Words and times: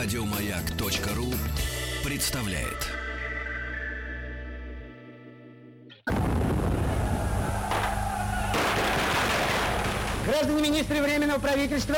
Радиомаяк.ру 0.00 1.34
представляет. 2.04 2.86
Граждане 10.24 10.62
министры 10.62 11.02
Временного 11.02 11.40
правительства, 11.40 11.96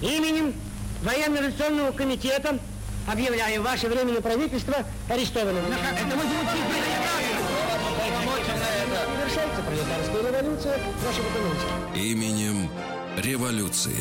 именем 0.00 0.54
Военно-революционного 1.02 1.92
комитета 1.92 2.58
объявляю 3.06 3.62
ваше 3.62 3.86
Временное 3.88 4.22
правительство 4.22 4.76
арестованным. 5.10 5.62
Это 5.66 6.16
мы 6.16 6.22
Совершается 9.18 9.62
пролетарская 9.66 10.32
революция 10.32 10.78
экономике. 11.28 12.10
Именем 12.10 12.70
революции. 13.18 14.00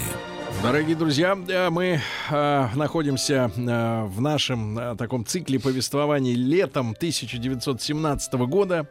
Дорогие 0.61 0.95
друзья, 0.95 1.37
э, 1.47 1.69
мы 1.69 2.01
э, 2.29 2.67
находимся 2.75 3.49
э, 3.55 4.03
в 4.05 4.19
нашем 4.19 4.77
э, 4.77 4.95
таком 4.97 5.25
цикле 5.25 5.57
повествований 5.57 6.33
летом 6.33 6.91
1917 6.91 8.33
года. 8.33 8.89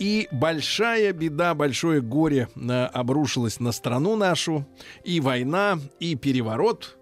И 0.00 0.26
большая 0.32 1.12
беда, 1.12 1.54
большое 1.54 2.00
горе 2.00 2.48
э, 2.56 2.84
обрушилось 2.86 3.60
на 3.60 3.70
страну 3.70 4.16
нашу. 4.16 4.66
И 5.04 5.20
война, 5.20 5.78
и 6.00 6.16
переворот 6.16 6.96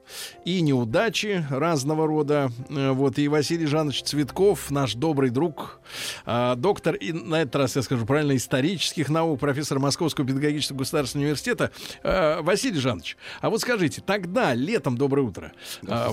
и 0.44 0.60
неудачи 0.60 1.46
разного 1.50 2.06
рода. 2.06 2.50
Э, 2.68 2.90
Вот, 2.92 3.18
и 3.18 3.28
Василий 3.28 3.66
Жанович 3.66 4.02
Цветков, 4.02 4.70
наш 4.70 4.94
добрый 4.94 5.30
друг, 5.30 5.80
э, 6.26 6.54
доктор, 6.56 6.94
и 6.94 7.12
на 7.12 7.42
этот 7.42 7.56
раз 7.56 7.76
я 7.76 7.82
скажу 7.82 8.06
правильно, 8.06 8.36
исторических 8.36 9.08
наук, 9.08 9.40
профессор 9.40 9.78
Московского 9.78 10.26
педагогического 10.26 10.78
государственного 10.78 11.26
университета. 11.26 11.70
Э, 12.02 12.40
Василий 12.42 12.78
Жанович, 12.78 13.16
а 13.40 13.50
вот 13.50 13.60
скажите, 13.60 14.02
тогда, 14.04 14.54
летом, 14.54 14.96
доброе 14.96 15.22
утро, 15.22 15.52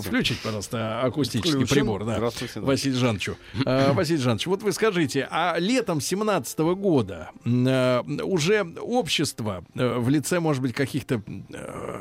включить, 0.02 0.42
пожалуйста, 0.42 1.02
акустический 1.02 1.52
Включен. 1.52 1.76
прибор, 1.76 2.06
да, 2.06 2.16
Здравствуйте, 2.16 2.60
да. 2.60 2.66
Василий 2.66 2.95
Жановичу. 2.95 3.38
Василий 3.66 4.20
Жанович, 4.20 4.48
вот 4.48 4.64
вы 4.64 4.72
скажите, 4.72 5.28
а 5.32 5.58
летом 5.60 6.02
17 6.02 6.60
года 6.60 7.32
уже 7.45 8.66
общество 8.82 9.64
в 9.73 10.10
лице, 10.10 10.40
может 10.40 10.62
быть, 10.62 10.73
каких-то 10.73 11.22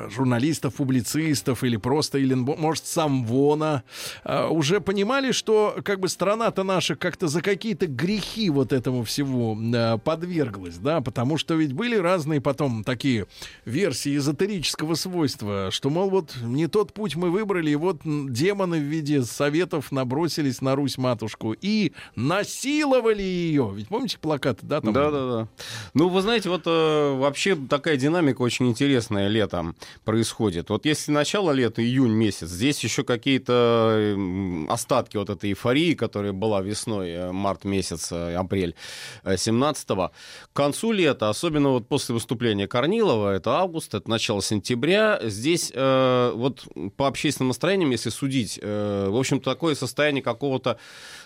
журналистов, 0.09 0.75
публицистов 0.75 1.63
или 1.63 1.77
просто, 1.89 2.19
или, 2.19 2.35
может, 2.35 2.85
сам 2.85 3.25
Вона, 3.25 3.81
э, 4.23 4.47
уже 4.47 4.79
понимали, 4.79 5.31
что 5.31 5.75
как 5.83 5.99
бы 5.99 6.07
страна-то 6.07 6.63
наша 6.63 6.95
как-то 6.95 7.27
за 7.27 7.41
какие-то 7.41 7.87
грехи 7.87 8.51
вот 8.51 8.73
этому 8.73 9.03
всего 9.03 9.57
э, 9.59 9.97
подверглась, 9.97 10.77
да, 10.77 11.01
потому 11.01 11.39
что 11.39 11.55
ведь 11.55 11.73
были 11.73 11.95
разные 11.95 12.41
потом 12.41 12.83
такие 12.83 13.25
версии 13.65 14.15
эзотерического 14.15 14.93
свойства, 14.93 15.69
что, 15.71 15.89
мол, 15.89 16.11
вот 16.11 16.37
не 16.43 16.67
тот 16.67 16.93
путь 16.93 17.15
мы 17.15 17.31
выбрали, 17.31 17.71
и 17.71 17.75
вот 17.75 18.01
демоны 18.03 18.77
в 18.77 18.83
виде 18.83 19.23
советов 19.23 19.91
набросились 19.91 20.61
на 20.61 20.75
Русь-матушку 20.75 21.55
и 21.59 21.93
насиловали 22.15 23.23
ее. 23.23 23.71
Ведь 23.73 23.87
помните 23.87 24.19
плакаты, 24.19 24.59
да? 24.61 24.79
Там 24.79 24.93
Да, 24.93 25.09
да, 25.09 25.31
да. 25.31 25.47
Ну, 25.95 26.09
вы 26.09 26.21
знаете, 26.21 26.49
вот 26.49 26.67
э, 26.67 27.15
вообще 27.17 27.55
такая 27.55 27.97
динамика 27.97 28.43
очень 28.43 28.67
интересная 28.67 29.27
летом 29.27 29.75
происходит. 30.05 30.69
Вот 30.69 30.85
если 30.85 31.11
начало 31.11 31.49
лета, 31.51 31.78
июнь 31.79 32.11
месяц, 32.11 32.49
здесь 32.49 32.83
еще 32.83 33.03
какие-то 33.03 34.13
м, 34.15 34.69
остатки 34.69 35.17
вот 35.17 35.29
этой 35.29 35.51
эйфории, 35.51 35.93
которая 35.93 36.33
была 36.33 36.61
весной, 36.61 37.09
э, 37.09 37.31
март 37.31 37.65
месяц, 37.65 38.11
э, 38.11 38.35
апрель 38.35 38.75
17-го. 39.23 40.11
К 40.53 40.55
концу 40.55 40.91
лета, 40.91 41.29
особенно 41.29 41.69
вот 41.69 41.87
после 41.87 42.13
выступления 42.13 42.67
Корнилова, 42.67 43.35
это 43.35 43.51
август, 43.51 43.93
это 43.93 44.09
начало 44.09 44.41
сентября, 44.41 45.19
здесь 45.23 45.71
э, 45.73 46.31
вот 46.35 46.67
по 46.97 47.07
общественным 47.07 47.49
настроениям, 47.49 47.91
если 47.91 48.09
судить, 48.09 48.59
э, 48.61 49.07
в 49.09 49.17
общем-то, 49.17 49.49
такое 49.49 49.75
состояние 49.75 50.23
какого-то 50.23 50.77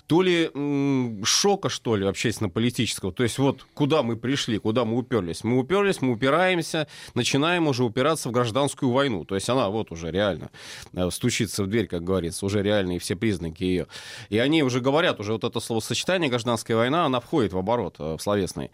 то 0.07 0.21
ли 0.21 0.49
м, 0.53 1.23
шока, 1.23 1.69
что 1.69 1.95
ли, 1.95 2.05
общественно-политического. 2.05 3.13
То 3.13 3.23
есть 3.23 3.39
вот 3.39 3.65
куда 3.73 4.03
мы 4.03 4.15
пришли, 4.17 4.57
куда 4.57 4.85
мы 4.85 4.97
уперлись. 4.97 5.43
Мы 5.43 5.57
уперлись, 5.57 6.01
мы 6.01 6.11
упираемся, 6.13 6.87
начинаем 7.13 7.67
уже 7.67 7.83
упираться 7.83 8.29
в 8.29 8.31
гражданскую 8.31 8.91
войну. 8.91 9.23
То 9.25 9.35
есть 9.35 9.49
она 9.49 9.69
вот 9.69 9.91
уже 9.91 10.11
реально 10.11 10.49
э, 10.93 11.09
стучится 11.09 11.63
в 11.63 11.67
дверь, 11.67 11.87
как 11.87 12.03
говорится, 12.03 12.45
уже 12.45 12.61
реальные 12.61 12.99
все 12.99 13.15
признаки 13.15 13.63
ее. 13.63 13.87
И 14.29 14.37
они 14.37 14.63
уже 14.63 14.81
говорят, 14.81 15.19
уже 15.19 15.33
вот 15.33 15.43
это 15.43 15.59
словосочетание 15.59 16.29
«гражданская 16.29 16.75
война», 16.75 17.05
она 17.05 17.19
входит 17.19 17.53
в 17.53 17.57
оборот 17.57 17.95
э, 17.99 18.17
в 18.17 18.21
словесный. 18.21 18.71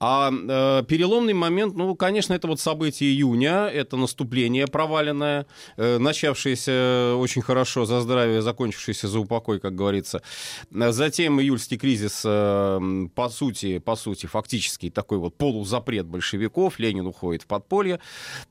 А 0.00 0.30
э, 0.30 0.84
переломный 0.86 1.34
момент, 1.34 1.74
ну, 1.74 1.94
конечно, 1.96 2.34
это 2.34 2.46
вот 2.46 2.60
событие 2.60 3.10
июня, 3.10 3.66
это 3.66 3.96
наступление 3.96 4.66
проваленное, 4.66 5.46
э, 5.76 5.98
начавшееся 5.98 7.14
очень 7.16 7.42
хорошо 7.42 7.84
за 7.84 8.00
здравие, 8.00 8.42
закончившееся 8.42 9.08
за 9.08 9.18
упокой, 9.18 9.58
как 9.58 9.74
говорится. 9.74 10.22
Затем 10.70 11.40
июльский 11.40 11.78
кризис, 11.78 12.22
э, 12.24 13.08
по 13.14 13.28
сути, 13.28 13.78
по 13.78 13.96
сути, 13.96 14.26
фактически 14.26 14.90
такой 14.90 15.18
вот 15.18 15.36
полузапрет 15.36 16.06
большевиков, 16.06 16.78
Ленин 16.78 17.06
уходит 17.06 17.42
в 17.42 17.46
подполье, 17.46 18.00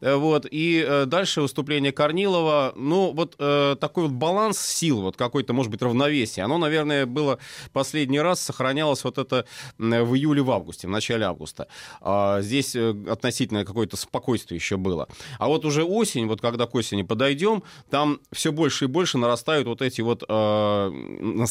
Э, 0.02 0.16
вот, 0.16 0.46
и 0.50 0.84
э, 0.88 1.06
дальше 1.06 1.42
выступление 1.42 1.92
Корнилова, 1.92 2.74
ну, 2.76 3.12
вот 3.12 3.38
такой 3.38 4.04
вот 4.04 4.12
баланс 4.12 4.60
сил, 4.60 5.02
вот 5.02 5.16
какой-то, 5.16 5.54
может 5.54 5.72
быть, 5.72 5.82
равновесие, 5.82 6.44
оно, 6.44 6.58
наверное, 6.58 7.06
было 7.06 7.40
последний 7.72 8.20
раз, 8.20 8.42
сохранялось 8.42 9.04
вот 9.04 9.18
это 9.18 9.46
в 9.78 10.16
июле, 10.16 10.42
в 10.42 10.52
августе, 10.52 10.88
в 10.88 10.90
начале 10.90 11.26
августа. 11.26 11.68
А 12.02 12.42
Здесь 12.42 12.76
относительно 12.76 13.66
какое-то 13.66 13.98
спокойствие 13.98 14.58
еще 14.58 14.78
было. 14.78 15.08
А 15.40 15.48
вот 15.48 15.66
уже 15.66 15.84
осень, 15.84 16.28
вот 16.28 16.42
когда 16.42 16.66
к 16.66 16.76
осени 16.76 17.04
подойдем, 17.04 17.64
там 17.90 18.20
все 18.32 18.52
больше 18.52 18.86
и 18.86 18.88
больше 18.88 19.18
нарастают 19.18 19.68
вот 19.68 19.82
эти 19.82 20.02
вот 20.02 20.24
э, 20.28 21.46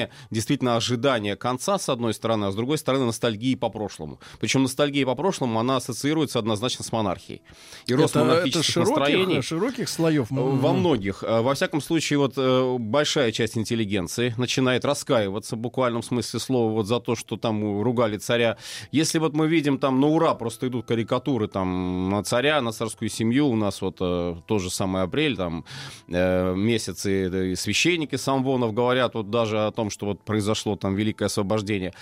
настроения, 0.00 0.10
действительно 0.30 0.76
ожидания 0.76 1.36
конца, 1.36 1.78
с 1.78 1.88
одной 1.88 2.14
стороны, 2.14 2.46
а 2.46 2.50
с 2.50 2.54
другой 2.54 2.78
стороны, 2.78 3.04
ностальгии 3.04 3.54
по 3.56 3.70
прошлому. 3.70 4.18
Причем 4.40 4.62
ностальгия 4.62 5.06
по 5.06 5.14
прошлому, 5.14 5.58
она 5.58 5.76
ассоциируется 5.76 6.38
одноназначно 6.38 6.84
с 6.84 6.92
монархией. 6.92 7.42
И 7.86 7.94
рост 7.94 8.16
это, 8.16 8.20
это 8.20 8.28
монархических 8.28 8.72
широких, 8.72 8.96
настроений... 8.96 9.42
широких 9.42 9.88
слоев. 9.88 10.26
Во 10.30 10.72
многих. 10.72 11.24
Э, 11.24 11.40
Во 11.40 11.54
всяком 11.54 11.80
случае, 11.80 12.18
вот 12.18 12.34
э, 12.36 12.76
большая 12.78 13.32
часть 13.32 13.56
интеллигенции 13.56 14.34
начинает 14.38 14.84
раскаиваться 14.84 15.56
в 15.56 15.58
буквальном 15.58 16.02
смысле 16.02 16.40
слова 16.40 16.72
вот 16.72 16.86
за 16.86 17.00
то, 17.00 17.16
что 17.16 17.36
там 17.36 17.82
ругали 17.82 18.18
царя. 18.18 18.56
Если 18.92 19.18
вот 19.18 19.34
мы 19.34 19.48
видим 19.48 19.78
там 19.78 20.00
на 20.00 20.06
ура 20.06 20.34
просто 20.34 20.66
идут 20.68 20.86
карикатуры 20.86 21.48
там 21.48 22.10
на 22.10 22.22
царя, 22.22 22.60
на 22.60 22.72
царскую 22.72 23.08
семью, 23.08 23.48
у 23.48 23.56
нас 23.56 23.82
вот 23.82 23.96
э, 24.00 24.36
тот 24.46 24.62
же 24.62 24.70
самый 24.70 25.02
апрель, 25.02 25.36
там 25.36 25.64
э, 26.08 26.54
месяцы 26.54 27.52
и 27.52 27.56
священники 27.56 28.16
самвонов 28.16 28.72
говорят 28.74 29.14
вот 29.14 29.30
даже 29.30 29.66
о 29.66 29.70
том, 29.70 29.89
что 29.90 30.06
вот 30.06 30.22
произошло 30.24 30.76
там 30.76 30.94
великое 30.94 31.26
освобождение. 31.26 31.92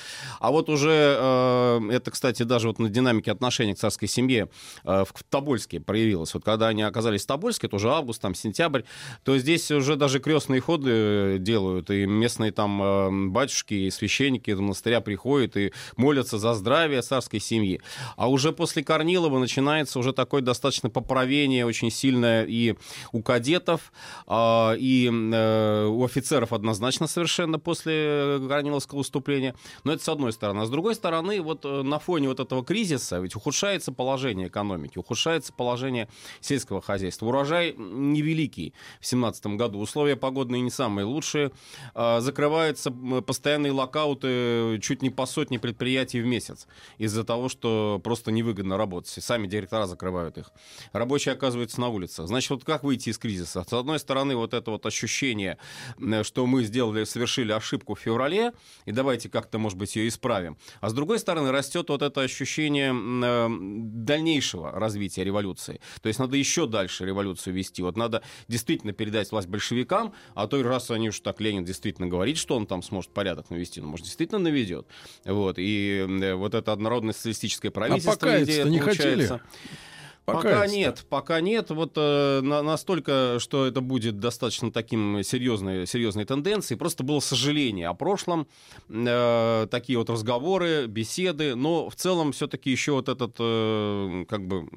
А 0.41 0.51
вот 0.51 0.69
уже 0.69 1.17
э, 1.19 1.81
это, 1.91 2.11
кстати, 2.11 2.43
даже 2.43 2.69
вот 2.69 2.79
на 2.79 2.89
динамике 2.89 3.33
отношений 3.33 3.75
к 3.75 3.79
царской 3.79 4.09
семье 4.09 4.49
э, 4.85 5.05
в 5.05 5.25
Тобольске 5.29 5.81
проявилось. 5.81 6.35
Вот 6.35 6.45
когда 6.45 6.69
они 6.69 6.83
оказались 6.83 7.25
в 7.25 7.27
Тобольске, 7.27 7.67
это 7.67 7.77
уже 7.77 7.91
август, 7.91 8.21
там 8.21 8.35
сентябрь, 8.35 8.83
то 9.25 9.39
здесь 9.39 9.71
уже 9.71 9.97
даже 9.97 10.21
крестные 10.21 10.61
ходы 10.61 10.91
э, 10.93 11.37
делают, 11.39 11.91
и 11.91 12.07
местные 12.07 12.53
там 12.53 13.33
батюшки 13.33 13.75
и 13.75 13.91
священники 13.91 14.51
из 14.51 14.59
монастыря 14.59 15.01
приходят 15.01 15.57
и 15.57 15.73
молятся 15.97 16.39
за 16.39 16.55
здравие 16.55 17.03
царской 17.03 17.41
семьи. 17.41 17.81
А 18.17 18.29
уже 18.29 18.53
после 18.53 18.85
Корнилова 18.85 19.39
начинается 19.39 19.99
уже 19.99 20.13
такое 20.13 20.43
достаточно 20.43 20.91
поправение 20.91 21.67
очень 21.67 21.91
сильное 21.91 22.45
и 22.45 22.75
у 23.13 23.23
кадетов, 23.23 23.93
э, 24.27 24.77
и 24.79 25.09
у 25.09 26.05
офицеров 26.05 26.53
однозначно 26.53 27.07
совершенно 27.07 27.59
после 27.59 27.78
Корниловского 27.85 28.99
выступления. 28.99 29.55
Но 29.85 29.93
это 29.93 30.03
с 30.03 30.09
одной 30.09 30.33
стороны. 30.33 30.61
А 30.61 30.67
с 30.67 30.71
другой 30.71 30.95
стороны, 30.95 31.41
вот 31.41 31.65
э, 31.65 31.83
на 31.83 31.99
фоне 31.99 32.29
вот 32.29 32.41
этого 32.41 32.65
кризиса 32.65 33.19
ведь 33.19 33.35
ухудшается 33.37 33.93
положение 33.93 34.49
экономики, 34.49 34.99
ухудшается 34.99 35.53
положение 35.53 36.09
сельского 36.41 36.81
хозяйства. 36.81 37.27
Урожай 37.27 37.75
невеликий 37.77 38.73
в 39.01 39.09
2017 39.09 39.47
году, 39.59 39.79
условия 39.81 40.17
погодные 40.17 40.63
не 40.63 40.71
самые 40.71 41.05
лучшие, 41.05 41.51
А, 41.95 42.21
закрываются 42.21 42.91
постоянные 43.27 43.73
локауты 43.73 44.79
чуть 44.83 45.03
не 45.03 45.11
по 45.11 45.27
сотне 45.27 45.59
предприятий 45.59 46.21
в 46.21 46.27
месяц 46.27 46.67
из-за 46.99 47.25
того, 47.25 47.49
что 47.49 48.01
просто 48.03 48.31
невыгодно 48.31 48.77
работать. 48.77 49.17
И 49.19 49.21
Сами 49.21 49.47
директора 49.47 49.87
закрывают 49.87 50.39
их. 50.39 50.51
Рабочие 50.93 51.35
оказываются 51.35 51.81
на 51.81 51.89
улицах. 51.89 52.27
Значит, 52.29 52.51
вот 52.51 52.65
как 52.65 52.83
выйти 52.85 53.11
из 53.11 53.19
кризиса? 53.19 53.65
С 53.69 53.73
одной 53.73 53.99
стороны, 53.99 54.37
вот 54.37 54.55
это 54.55 54.71
вот 54.71 54.87
ощущение, 54.87 55.59
м, 55.99 56.25
что 56.25 56.47
мы 56.47 56.65
сделали, 56.65 57.05
совершили 57.05 57.53
ошибку 57.53 57.68
в 57.95 57.99
феврале, 57.99 58.53
и 58.85 58.93
давайте 58.93 59.29
как-то, 59.29 59.59
может 59.59 59.79
быть, 59.79 59.97
ее 59.97 60.09
исправим. 60.09 60.57
А 60.81 60.89
с 60.89 60.93
другой 60.93 61.19
стороны, 61.19 61.51
растет 61.53 61.89
вот 61.89 62.03
это 62.03 62.21
ощущение 62.21 62.93
э, 62.93 63.49
дальнейшего 63.51 64.71
развития 64.73 65.25
революции. 65.25 65.81
То 66.03 66.09
есть 66.09 66.19
надо 66.19 66.37
еще 66.37 66.67
дальше 66.67 67.05
революцию 67.05 67.55
вести. 67.55 67.83
Вот 67.83 67.97
надо 67.97 68.23
действительно 68.49 68.93
передать 68.93 69.31
власть 69.31 69.49
большевикам, 69.49 70.15
а 70.35 70.47
то 70.47 70.59
и 70.59 70.63
раз 70.63 70.91
они 70.91 71.09
уж 71.09 71.21
так 71.21 71.41
Ленин 71.41 71.65
действительно 71.65 72.09
говорит, 72.09 72.39
что 72.39 72.57
он 72.57 72.67
там 72.67 72.83
сможет 72.83 73.11
порядок 73.13 73.51
навести, 73.51 73.81
ну, 73.81 73.89
может, 73.89 74.07
действительно 74.07 74.39
наведет. 74.39 74.87
Вот. 75.25 75.57
И 75.59 76.07
э, 76.09 76.35
вот 76.35 76.55
это 76.55 76.73
однородное 76.73 77.13
социалистическое 77.13 77.71
правительство 77.71 78.13
покаяться-то 78.13 78.53
идея 78.53 78.65
не 78.65 78.79
получается. 78.79 79.39
хотели? 79.39 79.88
Пока 80.35 80.67
нет, 80.67 81.05
пока 81.09 81.41
нет. 81.41 81.71
Вот 81.71 81.93
э, 81.97 82.41
на, 82.43 82.63
настолько, 82.63 83.39
что 83.39 83.67
это 83.67 83.81
будет 83.81 84.19
достаточно 84.21 84.71
таким 84.71 85.23
серьезной, 85.23 85.87
серьезной 85.87 86.25
тенденцией. 86.25 86.79
Просто 86.79 87.03
было 87.03 87.21
сожаление 87.21 87.89
о 87.89 87.95
прошлом, 87.95 88.47
э, 88.89 89.67
такие 89.71 89.99
вот 89.99 90.11
разговоры, 90.11 90.87
беседы, 90.87 91.55
но 91.55 91.89
в 91.89 91.97
целом 91.97 92.33
все-таки 92.33 92.71
еще 92.71 92.93
вот 92.93 93.09
этот 93.09 93.37
э, 93.39 94.25
как 94.29 94.47
бы 94.47 94.69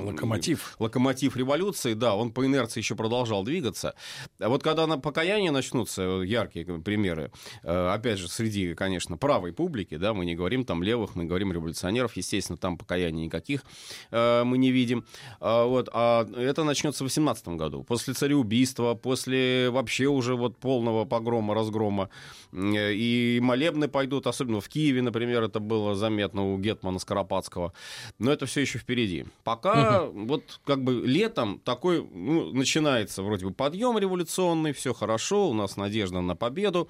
локомотив, 0.00 0.76
локомотив 0.78 1.36
революции, 1.36 1.94
да, 1.94 2.14
он 2.14 2.32
по 2.32 2.46
инерции 2.46 2.80
еще 2.80 2.94
продолжал 2.94 3.44
двигаться. 3.44 3.94
А 4.38 4.48
вот 4.48 4.62
когда 4.62 4.86
на 4.86 4.98
покаяние 4.98 5.50
начнутся 5.50 6.02
яркие 6.24 6.64
примеры, 6.80 7.30
э, 7.62 7.88
опять 7.88 8.18
же 8.18 8.28
среди, 8.28 8.74
конечно, 8.74 9.16
правой 9.16 9.52
публики, 9.52 9.96
да, 9.96 10.14
мы 10.14 10.24
не 10.24 10.34
говорим 10.34 10.64
там 10.64 10.82
левых, 10.82 11.14
мы 11.14 11.24
говорим 11.24 11.52
революционеров, 11.52 12.16
естественно, 12.16 12.56
там 12.56 12.78
покаяний 12.78 13.24
никаких 13.26 13.62
э, 14.10 14.42
мы 14.44 14.58
не 14.58 14.70
видим 14.70 14.85
видим. 14.86 15.04
А, 15.40 15.64
вот, 15.64 15.88
а 15.92 16.26
это 16.36 16.64
начнется 16.64 17.04
в 17.04 17.06
18 17.06 17.48
году. 17.48 17.82
После 17.82 18.14
цареубийства, 18.14 18.94
после 18.94 19.70
вообще 19.70 20.06
уже 20.06 20.34
вот 20.34 20.56
полного 20.56 21.04
погрома, 21.04 21.54
разгрома. 21.54 22.08
И 22.52 23.38
молебны 23.42 23.88
пойдут, 23.88 24.26
особенно 24.26 24.60
в 24.60 24.68
Киеве, 24.68 25.02
например, 25.02 25.42
это 25.42 25.60
было 25.60 25.94
заметно 25.94 26.52
у 26.52 26.58
Гетмана 26.58 26.98
Скоропадского. 26.98 27.72
Но 28.18 28.32
это 28.32 28.46
все 28.46 28.60
еще 28.60 28.78
впереди. 28.78 29.26
Пока 29.44 30.04
угу. 30.04 30.26
вот 30.26 30.60
как 30.64 30.82
бы 30.82 30.94
летом 31.04 31.60
такой 31.64 32.02
ну, 32.02 32.52
начинается 32.52 33.22
вроде 33.22 33.46
бы 33.46 33.52
подъем 33.52 33.98
революционный, 33.98 34.72
все 34.72 34.94
хорошо, 34.94 35.50
у 35.50 35.54
нас 35.54 35.76
надежда 35.76 36.20
на 36.20 36.36
победу. 36.36 36.88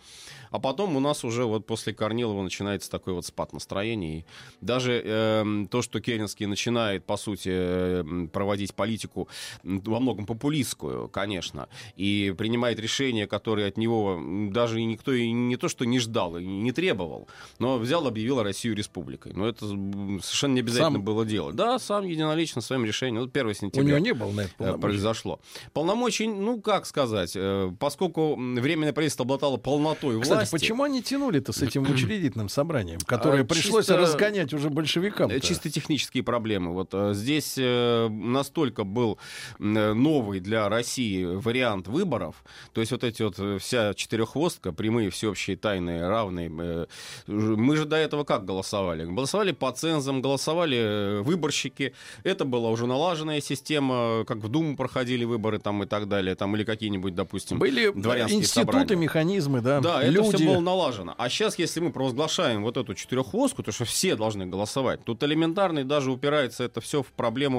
А 0.50 0.58
потом 0.58 0.96
у 0.96 1.00
нас 1.00 1.24
уже 1.24 1.44
вот 1.44 1.66
после 1.66 1.92
Корнилова 1.92 2.42
начинается 2.42 2.90
такой 2.90 3.14
вот 3.14 3.26
спад 3.26 3.52
настроения. 3.52 4.18
И 4.18 4.24
даже 4.60 5.02
э, 5.04 5.66
то, 5.70 5.82
что 5.82 6.00
Керенский 6.00 6.46
начинает, 6.46 7.04
по 7.04 7.16
сути, 7.16 7.50
э, 7.52 7.85
проводить 8.32 8.74
политику 8.74 9.28
во 9.62 10.00
многом 10.00 10.26
популистскую, 10.26 11.08
конечно, 11.08 11.68
и 11.96 12.34
принимает 12.36 12.78
решения, 12.78 13.26
которые 13.26 13.68
от 13.68 13.76
него 13.76 14.20
даже 14.50 14.82
никто 14.82 15.12
и 15.12 15.30
не 15.30 15.56
то, 15.56 15.68
что 15.68 15.84
не 15.84 15.98
ждал, 15.98 16.36
и 16.36 16.44
не 16.44 16.72
требовал, 16.72 17.28
но 17.58 17.78
взял, 17.78 18.06
объявил 18.06 18.42
Россию 18.42 18.76
республикой. 18.76 19.32
Но 19.34 19.48
это 19.48 19.66
совершенно 19.66 20.54
не 20.54 20.60
обязательно 20.60 20.98
сам... 20.98 21.02
было 21.02 21.24
делать. 21.24 21.56
Да, 21.56 21.78
сам 21.78 22.04
единолично 22.06 22.60
своим 22.60 22.84
решением. 22.84 23.22
Вот 23.22 23.36
1 23.36 23.54
сентября 23.54 23.82
У 23.82 23.88
него 23.88 23.98
не 23.98 24.14
было 24.14 24.30
на 24.32 24.40
это 24.42 24.54
полномочий. 24.56 24.82
произошло. 24.82 25.40
Полномочий, 25.72 26.26
ну, 26.28 26.60
как 26.60 26.86
сказать, 26.86 27.32
э, 27.34 27.72
поскольку 27.78 28.36
Временное 28.36 28.92
правительство 28.92 29.24
обладало 29.24 29.56
полнотой 29.56 30.16
власти, 30.16 30.32
Кстати, 30.32 30.50
почему 30.50 30.82
они 30.84 31.02
тянули-то 31.02 31.52
с 31.52 31.62
этим 31.62 31.82
учредительным 31.82 32.48
собранием, 32.48 32.98
которое 33.00 33.42
а, 33.42 33.44
пришлось 33.44 33.86
чисто, 33.86 33.96
разгонять 33.96 34.52
уже 34.52 34.70
большевикам? 34.70 35.30
-то? 35.30 35.40
Чисто 35.40 35.70
технические 35.70 36.22
проблемы. 36.22 36.72
Вот 36.72 36.90
э, 36.92 37.12
здесь 37.14 37.56
э, 37.58 37.62
настолько 38.10 38.84
был 38.84 39.18
новый 39.58 40.40
для 40.40 40.68
России 40.68 41.24
вариант 41.24 41.88
выборов, 41.88 42.44
то 42.72 42.80
есть 42.80 42.92
вот 42.92 43.04
эти 43.04 43.22
вот 43.22 43.62
вся 43.62 43.94
четыреххвостка, 43.94 44.72
прямые, 44.72 45.10
всеобщие, 45.10 45.56
тайные, 45.56 46.06
равные. 46.08 46.86
Мы 47.26 47.76
же 47.76 47.84
до 47.84 47.96
этого 47.96 48.24
как 48.24 48.44
голосовали? 48.44 49.04
Голосовали 49.04 49.52
по 49.52 49.72
цензам, 49.72 50.20
голосовали 50.22 51.20
выборщики. 51.22 51.94
Это 52.24 52.44
была 52.44 52.70
уже 52.70 52.86
налаженная 52.86 53.40
система, 53.40 54.24
как 54.26 54.38
в 54.38 54.48
Думу 54.48 54.76
проходили 54.76 55.24
выборы 55.24 55.58
там 55.58 55.82
и 55.82 55.86
так 55.86 56.08
далее, 56.08 56.34
там 56.34 56.54
или 56.56 56.64
какие-нибудь, 56.64 57.14
допустим, 57.14 57.58
Были 57.58 57.90
дворянские 57.90 58.40
институты, 58.40 58.72
собрания. 58.72 58.96
механизмы, 58.96 59.60
да. 59.60 59.80
Да, 59.80 60.02
это 60.02 60.10
Люди... 60.10 60.36
все 60.36 60.46
было 60.46 60.60
налажено. 60.60 61.14
А 61.16 61.28
сейчас, 61.28 61.58
если 61.58 61.80
мы 61.80 61.92
провозглашаем 61.92 62.62
вот 62.62 62.76
эту 62.76 62.94
четырехвозку, 62.94 63.62
то 63.62 63.72
что 63.72 63.84
все 63.84 64.16
должны 64.16 64.46
голосовать, 64.46 65.04
тут 65.04 65.22
элементарно 65.22 65.84
даже 65.84 66.10
упирается 66.10 66.64
это 66.64 66.80
все 66.80 67.02
в 67.02 67.06
проблему 67.12 67.55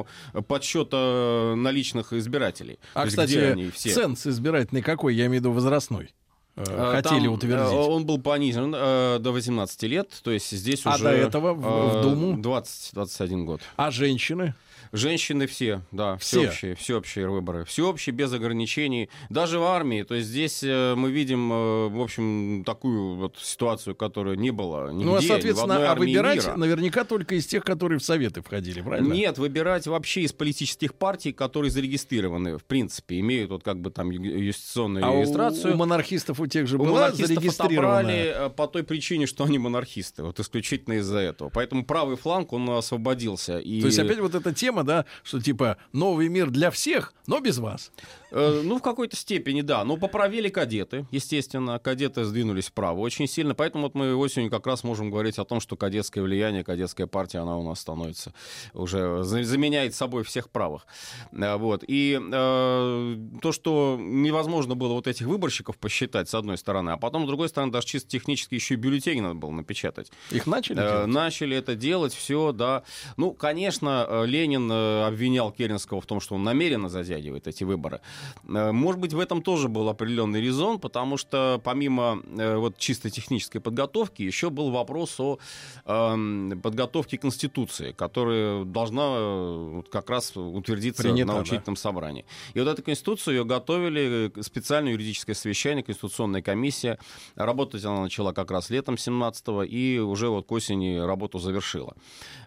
подсчета 0.47 1.53
наличных 1.55 2.13
избирателей. 2.13 2.79
А, 2.93 3.03
то 3.03 3.09
кстати, 3.09 3.71
ценз 3.71 4.27
избирательный 4.27 4.81
какой? 4.81 5.15
Я 5.15 5.27
имею 5.27 5.41
в 5.41 5.45
виду 5.45 5.51
возрастной. 5.53 6.11
Э, 6.57 6.63
а, 6.67 6.95
хотели 7.01 7.25
Там, 7.25 7.33
утвердить. 7.33 7.71
Э, 7.71 7.75
он 7.75 8.05
был 8.05 8.19
понижен 8.19 8.73
э, 8.75 9.19
до 9.19 9.31
18 9.31 9.83
лет, 9.83 10.09
то 10.23 10.31
есть 10.31 10.49
здесь 10.49 10.81
а 10.85 10.95
уже... 10.95 11.07
А 11.07 11.11
до 11.11 11.17
этого 11.17 11.53
в, 11.53 11.99
в 11.99 12.01
Думу? 12.01 12.35
20-21 12.37 13.43
год. 13.43 13.61
А 13.75 13.91
женщины? 13.91 14.55
Женщины 14.91 15.47
все, 15.47 15.81
да, 15.91 16.17
все. 16.17 16.41
всеобщие, 16.41 16.75
всеобщие 16.75 17.29
выборы. 17.29 17.65
Всеобщие, 17.65 18.13
без 18.13 18.31
ограничений. 18.33 19.09
Даже 19.29 19.59
в 19.59 19.63
армии. 19.63 20.03
То 20.03 20.15
есть 20.15 20.27
здесь 20.27 20.63
э, 20.63 20.95
мы 20.95 21.11
видим, 21.11 21.51
э, 21.51 21.87
в 21.89 22.01
общем, 22.01 22.63
такую 22.65 23.15
вот 23.15 23.37
ситуацию, 23.37 23.95
которая 23.95 24.35
не 24.35 24.51
было 24.51 24.91
нигде, 24.91 25.05
Ну, 25.05 25.15
а, 25.15 25.21
соответственно, 25.21 25.91
а 25.91 25.95
выбирать 25.95 26.45
мира. 26.45 26.55
наверняка 26.55 27.03
только 27.03 27.35
из 27.35 27.45
тех, 27.45 27.63
которые 27.63 27.99
в 27.99 28.03
Советы 28.03 28.41
входили, 28.41 28.81
правильно? 28.81 29.13
Нет, 29.13 29.37
выбирать 29.37 29.87
вообще 29.87 30.21
из 30.21 30.33
политических 30.33 30.93
партий, 30.93 31.31
которые 31.31 31.71
зарегистрированы, 31.71 32.57
в 32.57 32.63
принципе, 32.63 33.19
имеют 33.19 33.51
вот 33.51 33.63
как 33.63 33.79
бы 33.79 33.89
там 33.89 34.09
юстиционную 34.11 35.05
а 35.05 35.13
регистрацию. 35.13 35.71
У, 35.71 35.75
у 35.75 35.77
монархистов 35.77 36.39
у 36.39 36.47
тех 36.47 36.67
же 36.67 36.77
у 36.77 36.85
была 36.85 37.11
зарегистрирована? 37.11 38.11
Э, 38.11 38.49
по 38.49 38.67
той 38.67 38.83
причине, 38.83 39.25
что 39.25 39.43
они 39.43 39.57
монархисты. 39.57 40.23
Вот 40.23 40.39
исключительно 40.39 40.95
из-за 40.95 41.19
этого. 41.19 41.49
Поэтому 41.49 41.85
правый 41.85 42.17
фланг, 42.17 42.53
он 42.53 42.69
освободился. 42.69 43.59
И... 43.59 43.81
То 43.81 43.87
есть 43.87 43.99
опять 43.99 44.19
вот 44.19 44.35
эта 44.35 44.53
тема 44.53 44.76
тема, 44.77 44.83
да, 44.83 45.05
что 45.23 45.41
типа 45.41 45.77
новый 45.93 46.29
мир 46.29 46.49
для 46.49 46.71
всех, 46.71 47.13
но 47.27 47.39
без 47.39 47.57
вас. 47.57 47.91
Э, 48.31 48.61
ну, 48.63 48.77
в 48.79 48.81
какой-то 48.81 49.15
степени, 49.15 49.61
да. 49.61 49.83
Но 49.83 49.97
поправили 49.97 50.49
кадеты, 50.49 51.05
естественно. 51.11 51.79
Кадеты 51.79 52.23
сдвинулись 52.25 52.67
вправо 52.67 52.99
очень 52.99 53.27
сильно. 53.27 53.55
Поэтому 53.55 53.85
вот 53.85 53.95
мы 53.95 54.15
осенью 54.15 54.49
как 54.49 54.67
раз 54.67 54.83
можем 54.83 55.09
говорить 55.09 55.39
о 55.39 55.45
том, 55.45 55.59
что 55.59 55.75
кадетское 55.75 56.23
влияние, 56.23 56.63
кадетская 56.63 57.07
партия, 57.07 57.39
она 57.39 57.57
у 57.57 57.63
нас 57.63 57.79
становится 57.79 58.33
уже 58.73 59.23
заменяет 59.23 59.95
собой 59.95 60.23
всех 60.23 60.49
правых. 60.49 60.85
Э, 61.31 61.55
вот. 61.55 61.83
И 61.87 62.19
э, 62.19 63.17
то, 63.41 63.51
что 63.51 63.97
невозможно 63.99 64.75
было 64.75 64.93
вот 64.93 65.07
этих 65.07 65.25
выборщиков 65.25 65.77
посчитать, 65.77 66.29
с 66.29 66.33
одной 66.33 66.57
стороны, 66.57 66.91
а 66.91 66.97
потом, 66.97 67.23
с 67.23 67.27
другой 67.27 67.49
стороны, 67.49 67.71
даже 67.71 67.87
чисто 67.87 68.09
технически 68.09 68.55
еще 68.55 68.73
и 68.73 68.77
бюллетени 68.77 69.21
надо 69.21 69.35
было 69.35 69.51
напечатать. 69.51 70.11
Их 70.31 70.47
начали 70.47 70.79
э, 70.79 70.89
делать? 70.89 71.07
Начали 71.07 71.57
это 71.57 71.75
делать, 71.75 72.13
все, 72.13 72.51
да. 72.51 72.83
Ну, 73.15 73.31
конечно, 73.31 74.05
э, 74.07 74.25
Ленин 74.25 74.71
обвинял 74.71 75.51
Керенского 75.51 76.01
в 76.01 76.05
том, 76.05 76.19
что 76.19 76.35
он 76.35 76.43
намеренно 76.43 76.89
затягивает 76.89 77.47
эти 77.47 77.63
выборы. 77.63 78.01
Э, 78.47 78.71
может 78.71 78.99
быть, 78.99 79.13
в 79.13 79.19
этом 79.19 79.41
тоже 79.41 79.67
был 79.67 79.89
определенный 79.89 80.41
резон, 80.41 80.79
потому 80.79 81.17
что 81.17 81.61
помимо 81.63 82.21
э, 82.37 82.55
вот 82.55 82.77
чисто 82.77 83.09
технической 83.09 83.61
подготовки, 83.61 84.21
еще 84.21 84.49
был 84.49 84.71
вопрос 84.71 85.19
о 85.19 85.39
э, 85.85 86.55
подготовке 86.61 87.17
Конституции, 87.17 87.91
которая 87.91 88.63
должна 88.63 89.03
э, 89.17 89.81
как 89.91 90.09
раз 90.09 90.35
утвердиться 90.35 91.03
Принята, 91.03 91.33
на 91.33 91.39
учительном 91.39 91.75
да? 91.75 91.81
собрании. 91.81 92.25
И 92.53 92.59
вот 92.59 92.67
эту 92.67 92.83
Конституцию 92.83 93.37
ее 93.37 93.45
готовили 93.45 94.31
специальное 94.41 94.93
юридическое 94.93 95.35
совещание, 95.35 95.83
Конституционная 95.83 96.41
комиссия. 96.41 96.97
Работать 97.35 97.83
она 97.83 98.01
начала 98.01 98.33
как 98.33 98.51
раз 98.51 98.69
летом 98.69 98.95
17-го 98.95 99.63
и 99.63 99.99
уже 99.99 100.29
вот 100.29 100.47
к 100.47 100.51
осени 100.51 100.97
работу 100.97 101.39
завершила. 101.39 101.95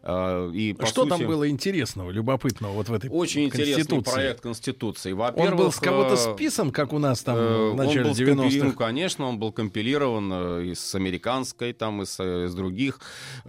И, 0.02 0.76
Что 0.78 1.02
сути, 1.02 1.09
там 1.09 1.26
было 1.26 1.49
интересного, 1.49 2.11
любопытного 2.11 2.73
вот 2.73 2.88
в 2.88 2.95
этой 2.95 3.11
Очень 3.11 3.45
интересный 3.45 4.02
проект 4.02 4.40
Конституции. 4.40 5.12
Во-первых, 5.12 5.60
был 5.64 5.73
с 5.73 5.81
кого-то 5.81 6.14
э, 6.14 6.17
списан, 6.17 6.71
как 6.71 6.93
у 6.93 6.99
нас 6.99 7.23
там 7.23 7.37
э, 7.37 7.71
в 7.71 7.76
начале 7.76 8.11
90-х? 8.11 8.67
Ну, 8.67 8.73
конечно, 8.73 9.26
он 9.26 9.38
был 9.38 9.52
компилирован 9.52 10.31
э, 10.33 10.64
из 10.73 10.95
американской, 10.95 11.73
там, 11.73 12.02
из, 12.02 12.19
из 12.19 12.55
других 12.55 13.00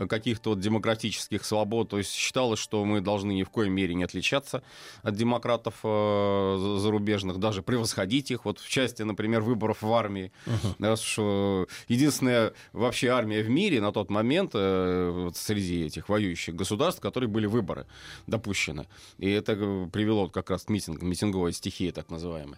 каких-то 0.09 0.51
вот 0.51 0.59
демократических 0.59 1.45
свобод. 1.45 1.89
То 1.89 1.97
есть 1.97 2.11
считалось, 2.11 2.59
что 2.59 2.83
мы 2.85 3.01
должны 3.01 3.31
ни 3.33 3.43
в 3.43 3.49
коей 3.49 3.69
мере 3.69 3.93
не 3.95 4.03
отличаться 4.03 4.63
от 5.03 5.15
демократов 5.15 5.75
э, 5.83 6.77
зарубежных, 6.79 7.37
даже 7.37 7.61
превосходить 7.61 8.31
их. 8.31 8.45
Вот 8.45 8.59
в 8.59 8.69
части, 8.69 9.03
например, 9.03 9.41
выборов 9.41 9.81
в 9.81 9.93
армии. 9.93 10.31
Uh-huh. 10.45 10.95
Что 11.01 11.67
единственная 11.87 12.53
вообще 12.73 13.09
армия 13.09 13.41
в 13.41 13.49
мире 13.49 13.81
на 13.81 13.91
тот 13.91 14.09
момент 14.09 14.51
э, 14.53 15.11
вот 15.11 15.37
среди 15.37 15.85
этих 15.85 16.09
воюющих 16.09 16.55
государств, 16.55 17.01
которые 17.01 17.29
были 17.29 17.45
выборы 17.45 17.85
допущены. 18.27 18.87
И 19.17 19.29
это 19.29 19.55
привело 19.91 20.29
как 20.29 20.49
раз 20.49 20.63
к 20.63 20.69
митингам, 20.69 21.09
митинговой 21.09 21.53
стихии 21.53 21.91
так 22.01 22.09
называемые. 22.09 22.57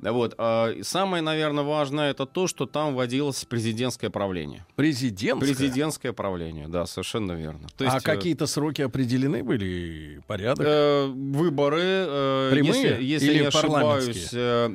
Вот. 0.00 0.34
А 0.38 0.72
самое, 0.82 1.22
наверное, 1.22 1.64
важное 1.64 2.10
это 2.10 2.26
то, 2.26 2.46
что 2.46 2.66
там 2.66 2.94
вводилось 2.94 3.44
президентское 3.44 4.10
правление. 4.10 4.66
Президентское? 4.76 5.54
Президентское 5.54 6.12
правление, 6.12 6.68
да, 6.68 6.86
совершенно 6.86 7.32
верно. 7.32 7.68
То 7.76 7.84
есть, 7.84 7.96
а 7.96 8.00
какие-то 8.00 8.46
сроки 8.46 8.82
определены 8.82 9.42
были? 9.42 10.20
Порядок? 10.26 10.66
Э, 10.66 11.06
выборы, 11.06 11.80
э, 11.82 12.50
Прямые 12.52 12.82
если, 12.82 13.04
если 13.04 13.26
или 13.26 13.40
не 13.40 13.46
ошибаюсь, 13.46 14.30
э, 14.32 14.66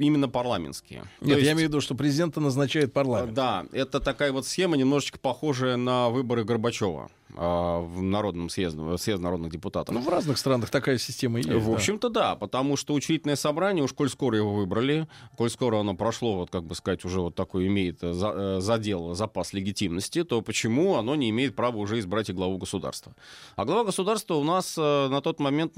именно 0.00 0.28
парламентские. 0.28 1.04
Нет, 1.20 1.36
есть, 1.36 1.46
я 1.46 1.52
имею 1.52 1.68
в 1.68 1.70
виду, 1.70 1.80
что 1.80 1.94
президента 1.94 2.40
назначает 2.40 2.92
парламент. 2.92 3.34
Да, 3.34 3.66
это 3.72 4.00
такая 4.00 4.32
вот 4.32 4.46
схема, 4.46 4.76
немножечко 4.76 5.18
похожая 5.18 5.76
на 5.76 6.08
выборы 6.10 6.44
Горбачева. 6.44 7.08
А, 7.36 7.80
в 7.80 8.02
Народном 8.02 8.48
съезде, 8.48 8.96
съезд 8.98 9.20
народных 9.22 9.50
депутатов. 9.52 9.94
Ну, 9.94 10.00
в 10.00 10.08
разных 10.08 10.38
странах 10.38 10.70
такая 10.70 10.98
система 10.98 11.38
есть. 11.38 11.50
В 11.50 11.66
да. 11.66 11.72
общем-то, 11.72 12.08
да, 12.08 12.36
потому 12.36 12.76
что 12.76 12.94
учредительное 12.94 13.36
собрание, 13.36 13.84
уж 13.84 13.92
коль 13.92 14.08
скоро 14.08 14.36
его 14.36 14.54
выбрали, 14.54 15.08
коль 15.36 15.50
скоро 15.50 15.80
оно 15.80 15.94
прошло, 15.94 16.36
вот 16.36 16.50
как 16.50 16.64
бы 16.64 16.74
сказать, 16.74 17.04
уже 17.04 17.20
вот 17.20 17.34
такой 17.34 17.66
имеет 17.66 18.02
э, 18.02 18.12
за- 18.12 18.34
э, 18.34 18.60
задел, 18.60 19.14
запас 19.14 19.52
легитимности, 19.52 20.22
то 20.24 20.42
почему 20.42 20.96
оно 20.96 21.14
не 21.14 21.30
имеет 21.30 21.56
права 21.56 21.76
уже 21.76 21.98
избрать 21.98 22.30
и 22.30 22.32
главу 22.32 22.58
государства? 22.58 23.14
А 23.56 23.64
глава 23.64 23.84
государства 23.84 24.34
у 24.34 24.44
нас 24.44 24.76
э, 24.78 25.08
на 25.08 25.20
тот 25.20 25.40
момент 25.40 25.74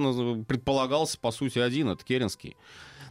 предполагался, 0.47 1.19
по 1.19 1.31
сути, 1.31 1.59
один, 1.59 1.89
это 1.89 2.05
Керенский. 2.05 2.57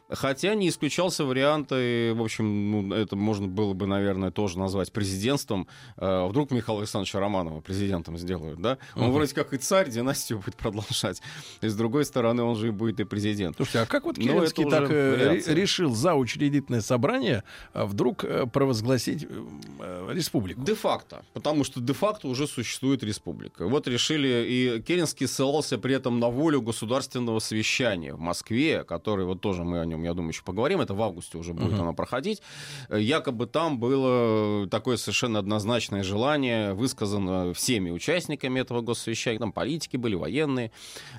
Хотя 0.09 0.53
не 0.53 0.69
исключался 0.69 1.25
вариант, 1.25 1.69
и, 1.71 2.13
в 2.15 2.21
общем, 2.21 2.71
ну, 2.71 2.93
это 2.93 3.15
можно 3.15 3.47
было 3.47 3.73
бы, 3.73 3.87
наверное, 3.87 4.31
тоже 4.31 4.59
назвать 4.59 4.91
президентством. 4.91 5.67
Э, 5.97 6.27
Вдруг 6.27 6.51
Михаила 6.51 6.81
Александровича 6.81 7.19
Романова 7.19 7.61
президентом 7.61 8.17
сделают, 8.17 8.61
да? 8.61 8.77
Он 8.95 9.11
вроде 9.11 9.33
как 9.33 9.53
и 9.53 9.57
царь, 9.57 9.89
династию 9.89 10.39
будет 10.39 10.55
продолжать. 10.55 11.21
И 11.61 11.67
с 11.67 11.75
другой 11.75 12.05
стороны, 12.05 12.43
он 12.43 12.55
же 12.55 12.67
и 12.67 12.71
будет 12.71 12.99
и 12.99 13.03
президент. 13.03 13.55
Слушайте, 13.55 13.79
а 13.79 13.85
как 13.85 14.05
вот 14.05 14.17
Керенский 14.17 14.69
так 14.69 14.89
э, 14.91 15.11
вариация. 15.11 15.55
решил 15.55 15.95
за 15.95 16.15
учредительное 16.15 16.81
собрание 16.81 17.43
а 17.73 17.85
вдруг 17.85 18.23
э, 18.23 18.45
провозгласить 18.45 19.25
э, 19.29 20.09
республику? 20.11 20.61
Де-факто. 20.61 21.23
Потому 21.33 21.63
что 21.63 21.81
де-факто 21.81 22.27
уже 22.27 22.47
существует 22.47 23.03
республика. 23.03 23.67
Вот 23.67 23.87
решили, 23.87 24.45
и 24.47 24.81
Керенский 24.81 25.27
ссылался 25.27 25.77
при 25.77 25.95
этом 25.95 26.19
на 26.19 26.29
волю 26.29 26.61
государственного 26.61 27.39
совещания 27.39 28.13
в 28.13 28.19
Москве, 28.19 28.83
который, 28.83 29.25
вот 29.25 29.41
тоже 29.41 29.63
мы 29.63 29.79
о 29.79 29.85
нем, 29.85 29.94
я 30.03 30.13
думаю, 30.13 30.31
еще 30.31 30.43
поговорим, 30.43 30.81
это 30.81 30.93
в 30.93 31.01
августе 31.01 31.37
уже 31.37 31.53
будет 31.53 31.73
оно 31.79 31.93
проходить. 31.93 32.41
Э, 32.89 32.99
Якобы 32.99 33.45
там 33.47 33.79
было 33.79 34.67
такое 34.69 34.97
совершенно 34.97 35.39
однозначное 35.39 36.03
желание, 36.03 36.73
высказано 36.73 37.53
всеми 37.53 37.91
участниками 37.91 38.59
этого 38.59 38.81
госсовещания, 38.81 39.39
там 39.39 39.51
политики 39.51 39.97
были, 39.97 40.15
военные, 40.15 40.71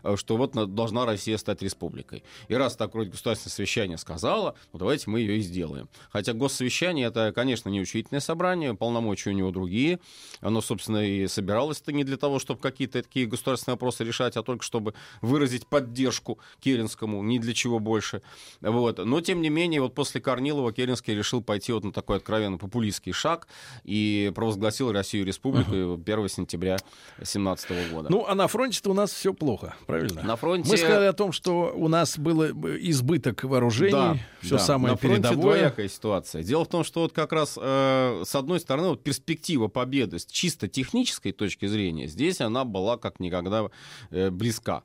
э, 0.02 0.16
что 0.16 0.37
вот 0.37 0.54
на- 0.54 0.66
должна 0.66 1.04
Россия 1.06 1.37
стать 1.38 1.62
республикой. 1.62 2.25
И 2.49 2.54
раз 2.54 2.76
так 2.76 2.95
вроде 2.95 3.11
государственное 3.11 3.52
совещание 3.52 3.99
сказала, 3.99 4.54
ну 4.73 4.78
давайте 4.78 5.11
мы 5.11 5.21
ее 5.21 5.38
и 5.38 5.40
сделаем. 5.40 5.88
Хотя 6.11 6.33
госсовещание 6.33 7.06
это, 7.09 7.33
конечно, 7.35 7.68
не 7.68 7.80
учительное 7.80 8.21
собрание, 8.21 8.75
полномочия 8.75 9.30
у 9.30 9.33
него 9.35 9.50
другие. 9.50 9.99
Оно, 10.40 10.61
собственно, 10.61 11.06
и 11.06 11.26
собиралось-то 11.26 11.92
не 11.92 12.04
для 12.04 12.16
того, 12.16 12.38
чтобы 12.38 12.61
какие-то 12.61 13.02
такие 13.02 13.26
государственные 13.26 13.75
вопросы 13.75 14.04
решать, 14.04 14.37
а 14.37 14.42
только 14.42 14.64
чтобы 14.64 14.95
выразить 15.23 15.66
поддержку 15.66 16.38
Керенскому, 16.61 17.23
ни 17.23 17.38
для 17.38 17.54
чего 17.54 17.78
больше. 17.78 18.23
Вот. 18.71 18.99
Но, 19.05 19.21
тем 19.21 19.41
не 19.43 19.49
менее, 19.49 19.81
вот 19.81 19.95
после 19.95 20.21
Корнилова 20.21 20.73
Керенский 20.73 21.15
решил 21.15 21.43
пойти 21.43 21.73
вот 21.73 21.85
на 21.85 21.93
такой 21.93 22.17
откровенно 22.17 22.59
популистский 22.59 23.13
шаг 23.13 23.47
и 23.85 24.33
провозгласил 24.35 24.93
Россию 24.93 25.25
республикой 25.25 25.95
1 25.95 26.29
сентября 26.29 26.77
2017 27.17 27.93
года. 27.93 28.09
Ну, 28.11 28.25
а 28.27 28.35
на 28.35 28.49
фронте-то 28.49 28.91
у 28.91 28.95
нас 28.95 29.13
все 29.13 29.33
плохо, 29.33 29.77
правильно? 29.87 30.23
На 30.23 30.37
фронте- 30.37 30.69
Мы 30.71 30.77
сказали 30.77 31.07
о 31.07 31.13
том, 31.13 31.33
что 31.33 31.73
у 31.75 31.89
нас 31.89 32.19
был 32.19 32.45
избыток 32.45 33.45
вооружений, 33.45 34.21
все 34.41 34.57
да. 34.57 34.59
самое 34.59 34.93
На 34.95 34.99
фронте 34.99 35.23
передовое. 35.23 35.59
двоякая 35.59 35.89
ситуация. 35.89 36.43
Дело 36.43 36.65
в 36.65 36.69
том, 36.69 36.85
что 36.85 37.01
вот 37.03 37.13
как 37.13 37.33
раз 37.33 37.59
э, 37.61 38.23
с 38.27 38.35
одной 38.35 38.61
стороны 38.61 38.89
вот 38.89 39.03
перспектива 39.03 39.69
победы 39.69 40.19
с 40.19 40.27
чисто 40.27 40.69
технической 40.69 41.33
точки 41.33 41.67
зрения 41.67 42.09
здесь 42.09 42.41
она 42.41 42.65
была 42.65 42.97
как 42.97 43.21
никогда 43.21 43.69
э, 44.11 44.31
близка. 44.31 44.83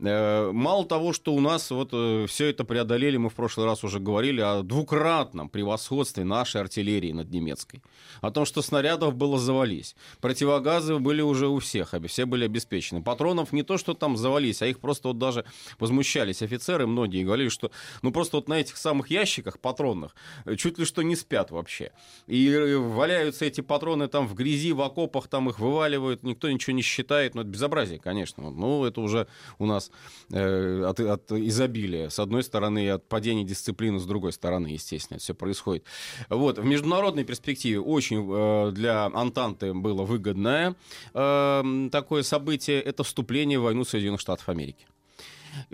Э, 0.00 0.50
мало 0.52 0.84
того, 0.86 1.12
что 1.12 1.34
у 1.34 1.40
нас 1.40 1.70
вот 1.70 1.90
все 2.30 2.46
это 2.46 2.64
преодолели, 2.64 3.15
мы 3.18 3.30
в 3.30 3.34
прошлый 3.34 3.66
раз 3.66 3.84
уже 3.84 4.00
говорили 4.00 4.40
о 4.40 4.62
двукратном 4.62 5.48
превосходстве 5.48 6.24
нашей 6.24 6.60
артиллерии 6.60 7.12
над 7.12 7.30
немецкой, 7.30 7.82
о 8.20 8.30
том, 8.30 8.44
что 8.44 8.62
снарядов 8.62 9.14
было 9.14 9.38
завались, 9.38 9.94
противогазы 10.20 10.98
были 10.98 11.22
уже 11.22 11.48
у 11.48 11.58
всех, 11.58 11.94
все 12.08 12.26
были 12.26 12.44
обеспечены, 12.44 13.02
патронов 13.02 13.52
не 13.52 13.62
то, 13.62 13.78
что 13.78 13.94
там 13.94 14.16
завались, 14.16 14.62
а 14.62 14.66
их 14.66 14.80
просто 14.80 15.08
вот 15.08 15.18
даже 15.18 15.44
возмущались 15.78 16.42
офицеры 16.42 16.86
многие 16.86 17.24
говорили, 17.24 17.48
что 17.48 17.70
ну 18.02 18.10
просто 18.10 18.36
вот 18.36 18.48
на 18.48 18.54
этих 18.54 18.76
самых 18.76 19.10
ящиках 19.10 19.58
патронных 19.58 20.14
э, 20.44 20.56
чуть 20.56 20.78
ли 20.78 20.84
что 20.84 21.02
не 21.02 21.16
спят 21.16 21.50
вообще. 21.50 21.92
И 22.26 22.48
э, 22.48 22.76
валяются 22.76 23.44
эти 23.44 23.60
патроны 23.60 24.08
там 24.08 24.26
в 24.26 24.34
грязи, 24.34 24.72
в 24.72 24.80
окопах, 24.80 25.28
там 25.28 25.48
их 25.50 25.58
вываливают, 25.58 26.22
никто 26.22 26.50
ничего 26.50 26.74
не 26.74 26.82
считает. 26.82 27.34
Ну, 27.34 27.42
это 27.42 27.50
безобразие, 27.50 27.98
конечно. 27.98 28.50
Ну, 28.50 28.84
это 28.84 29.00
уже 29.00 29.26
у 29.58 29.66
нас 29.66 29.90
э, 30.30 30.84
от, 30.84 31.00
от 31.00 31.32
изобилия, 31.32 32.08
с 32.08 32.18
одной 32.18 32.42
стороны, 32.42 32.84
и 32.84 32.88
от 32.88 33.05
падения 33.08 33.44
дисциплины, 33.44 33.98
с 33.98 34.04
другой 34.04 34.32
стороны, 34.32 34.68
естественно, 34.68 35.18
все 35.18 35.34
происходит. 35.34 35.84
Вот. 36.28 36.58
В 36.58 36.64
международной 36.64 37.24
перспективе 37.24 37.80
очень 37.80 38.26
э, 38.28 38.70
для 38.72 39.06
Антанты 39.06 39.74
было 39.74 40.02
выгодное 40.02 40.74
э, 41.14 41.88
такое 41.90 42.22
событие, 42.22 42.80
это 42.80 43.04
вступление 43.04 43.58
в 43.58 43.62
войну 43.62 43.84
Соединенных 43.84 44.20
Штатов 44.20 44.48
Америки. 44.48 44.86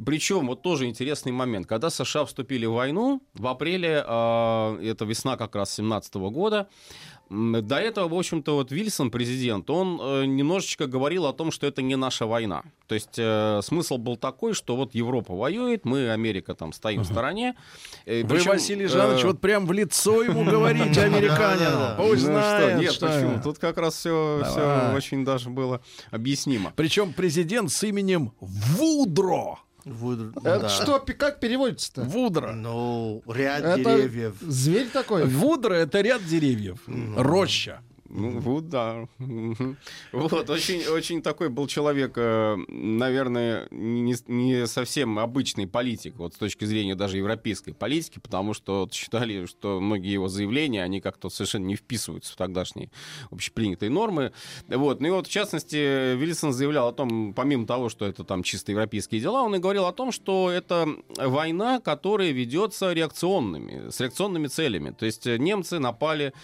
Причем 0.05 0.47
вот 0.47 0.63
тоже 0.63 0.87
интересный 0.87 1.33
момент. 1.33 1.67
Когда 1.67 1.91
США 1.91 2.25
вступили 2.25 2.67
в 2.67 2.73
войну 2.73 3.23
в 3.35 3.47
апреле, 3.47 4.05
э, 4.07 4.79
это 4.83 5.05
весна 5.05 5.37
как 5.37 5.55
раз 5.57 5.75
17 5.75 6.15
года, 6.31 6.69
до 7.33 7.77
этого, 7.77 8.09
в 8.09 8.15
общем-то, 8.15 8.55
вот 8.55 8.71
Вильсон, 8.71 9.11
президент, 9.11 9.71
он 9.71 9.99
э, 10.01 10.25
немножечко 10.27 10.87
говорил 10.87 11.25
о 11.25 11.33
том, 11.33 11.51
что 11.51 11.67
это 11.67 11.81
не 11.81 11.97
наша 11.97 12.27
война. 12.27 12.63
То 12.87 12.95
есть 12.95 13.15
э, 13.17 13.61
смысл 13.63 13.97
был 13.97 14.17
такой, 14.17 14.53
что 14.53 14.77
вот 14.77 14.95
Европа 14.95 15.35
воюет, 15.35 15.87
мы, 15.87 16.11
Америка, 16.11 16.55
там 16.55 16.75
стоим 16.75 17.03
в 17.03 17.07
стороне. 17.07 17.55
Э, 18.05 18.23
Вы, 18.23 18.29
причем, 18.29 18.51
Василий 18.51 18.87
Жанович, 18.87 19.25
э, 19.25 19.27
вот 19.29 19.41
прям 19.41 19.67
в 19.67 19.73
лицо 19.73 20.23
ему 20.23 20.45
говорите 20.51 21.01
американину. 21.03 21.97
Пусть 21.97 22.27
ну 22.27 22.39
что, 22.39 22.41
знает, 22.41 22.81
нет, 22.81 22.99
почему? 23.01 23.43
Тут 23.43 23.59
как 23.59 23.79
раз 23.79 23.95
все, 23.95 24.93
очень 24.95 25.25
даже 25.25 25.49
было 25.49 25.81
объяснимо. 26.11 26.73
Причем 26.77 27.15
президент 27.15 27.73
с 27.73 27.83
именем 27.83 28.33
Вудро. 28.41 29.59
Вудр- 29.85 30.33
Это 30.39 30.61
да. 30.61 30.69
что, 30.69 30.99
как 31.01 31.41
переводится-то? 31.41 32.03
Вудро. 32.03 32.53
Ну, 32.53 33.23
ряд 33.27 33.63
Это 33.65 33.77
деревьев. 33.97 34.37
зверь 34.41 34.89
такой? 34.89 35.25
Вудро— 35.27 35.75
это 35.75 36.01
ряд 36.01 36.25
деревьев. 36.25 36.79
Роща. 37.17 37.81
Ну, 38.13 38.41
вот, 38.41 38.69
да. 38.69 39.09
Вот, 40.13 40.51
очень, 40.51 40.85
очень 40.87 41.23
такой 41.23 41.49
был 41.49 41.67
человек, 41.67 42.13
э, 42.17 42.57
наверное, 42.69 43.67
не, 43.71 44.15
не 44.27 44.67
совсем 44.67 45.19
обычный 45.19 45.67
политик, 45.67 46.17
вот 46.17 46.35
с 46.35 46.37
точки 46.37 46.67
зрения 46.67 46.95
даже 46.95 47.17
европейской 47.17 47.73
политики, 47.73 48.19
потому 48.19 48.53
что 48.53 48.81
вот 48.81 48.93
считали, 48.93 49.47
что 49.47 49.81
многие 49.81 50.13
его 50.13 50.29
заявления, 50.29 50.83
они 50.83 51.01
как-то 51.01 51.31
совершенно 51.31 51.65
не 51.65 51.77
вписываются 51.77 52.35
в 52.35 52.37
тогдашние 52.37 52.91
общепринятые 53.31 53.89
нормы. 53.89 54.33
Вот. 54.69 55.01
Ну 55.01 55.07
и 55.07 55.11
вот, 55.11 55.27
в 55.27 55.31
частности, 55.31 56.15
Вильсон 56.15 56.53
заявлял 56.53 56.89
о 56.89 56.93
том, 56.93 57.33
помимо 57.33 57.67
того, 57.67 57.89
что 57.89 58.05
это 58.05 58.25
там 58.25 58.43
чисто 58.43 58.73
европейские 58.73 59.23
дела, 59.23 59.43
он 59.43 59.55
и 59.55 59.59
говорил 59.59 59.87
о 59.87 59.93
том, 59.93 60.13
что 60.13 60.51
это 60.51 60.87
война, 61.17 61.81
которая 61.81 62.31
ведется 62.33 62.93
реакционными, 62.93 63.89
с 63.89 64.01
реакционными 64.01 64.49
целями. 64.49 64.91
То 64.91 65.07
есть 65.07 65.27
э, 65.27 65.39
немцы 65.39 65.79
напали 65.79 66.35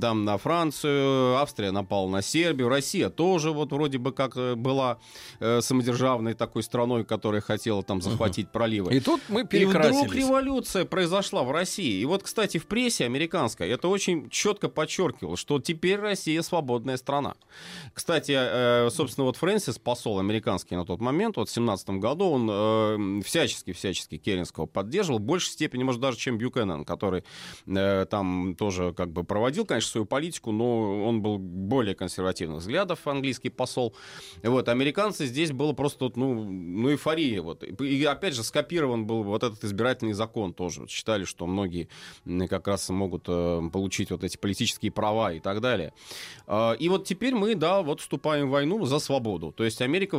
там 0.00 0.24
на 0.24 0.38
Францию, 0.38 1.17
Австрия 1.38 1.70
напала 1.70 2.08
на 2.08 2.22
Сербию, 2.22 2.68
Россия 2.68 3.10
тоже 3.10 3.50
вот 3.52 3.72
вроде 3.72 3.98
бы 3.98 4.12
как 4.12 4.36
э, 4.36 4.54
была 4.54 4.98
э, 5.40 5.60
самодержавной 5.60 6.34
такой 6.34 6.62
страной, 6.62 7.04
которая 7.04 7.40
хотела 7.40 7.82
там 7.82 8.00
захватить 8.02 8.50
проливы. 8.50 8.94
И 8.94 9.00
тут 9.00 9.20
мы 9.28 9.40
И 9.40 9.44
вдруг 9.44 9.50
перекрасились. 9.50 10.12
революция 10.12 10.84
произошла 10.84 11.42
в 11.42 11.50
России. 11.50 12.00
И 12.00 12.04
вот, 12.04 12.22
кстати, 12.22 12.58
в 12.58 12.66
прессе 12.66 13.04
американской 13.04 13.68
это 13.68 13.88
очень 13.88 14.30
четко 14.30 14.68
подчеркивало, 14.68 15.36
что 15.36 15.58
теперь 15.58 15.98
Россия 15.98 16.42
свободная 16.42 16.96
страна. 16.96 17.34
Кстати, 17.94 18.32
э, 18.36 18.90
собственно, 18.90 19.24
вот 19.24 19.36
Фрэнсис, 19.36 19.78
посол 19.78 20.18
американский 20.18 20.76
на 20.76 20.84
тот 20.84 21.00
момент, 21.00 21.36
вот 21.36 21.48
в 21.48 21.52
17 21.52 21.90
году, 21.90 22.30
он 22.30 23.22
всячески-всячески 23.22 24.16
Керенского 24.16 24.66
поддерживал, 24.66 25.18
в 25.18 25.22
большей 25.22 25.52
степени, 25.52 25.82
может, 25.82 26.00
даже, 26.00 26.18
чем 26.18 26.38
Бьюкенен, 26.38 26.84
который 26.84 27.24
там 28.10 28.54
тоже 28.56 28.92
как 28.92 29.12
бы 29.12 29.24
проводил, 29.24 29.64
конечно, 29.64 29.90
свою 29.90 30.04
политику, 30.06 30.52
но 30.52 31.04
он 31.08 31.22
был 31.22 31.38
более 31.38 31.94
консервативных 31.94 32.60
взглядов, 32.60 33.06
английский 33.06 33.50
посол. 33.50 33.94
Вот, 34.42 34.68
американцы 34.68 35.26
здесь 35.26 35.52
было 35.52 35.72
просто 35.72 36.04
вот, 36.04 36.16
ну, 36.16 36.44
ну, 36.44 36.90
эйфория. 36.90 37.42
Вот. 37.42 37.62
И 37.62 38.04
опять 38.04 38.34
же, 38.34 38.42
скопирован 38.42 39.06
был 39.06 39.22
вот 39.22 39.42
этот 39.42 39.64
избирательный 39.64 40.12
закон 40.12 40.54
тоже. 40.54 40.80
Вот 40.80 40.90
считали, 40.90 41.24
что 41.24 41.46
многие 41.46 41.88
как 42.48 42.68
раз 42.68 42.88
могут 42.88 43.24
э, 43.28 43.60
получить 43.72 44.10
вот 44.10 44.24
эти 44.24 44.36
политические 44.36 44.92
права 44.92 45.32
и 45.32 45.40
так 45.40 45.60
далее. 45.60 45.92
А, 46.46 46.72
И 46.72 46.88
вот 46.88 47.06
теперь 47.06 47.34
мы, 47.34 47.54
да, 47.54 47.82
вот 47.82 48.00
вступаем 48.00 48.48
в 48.48 48.50
войну 48.50 48.84
за 48.86 48.98
свободу. 48.98 49.52
То 49.52 49.64
есть 49.64 49.82
Америка 49.82 50.16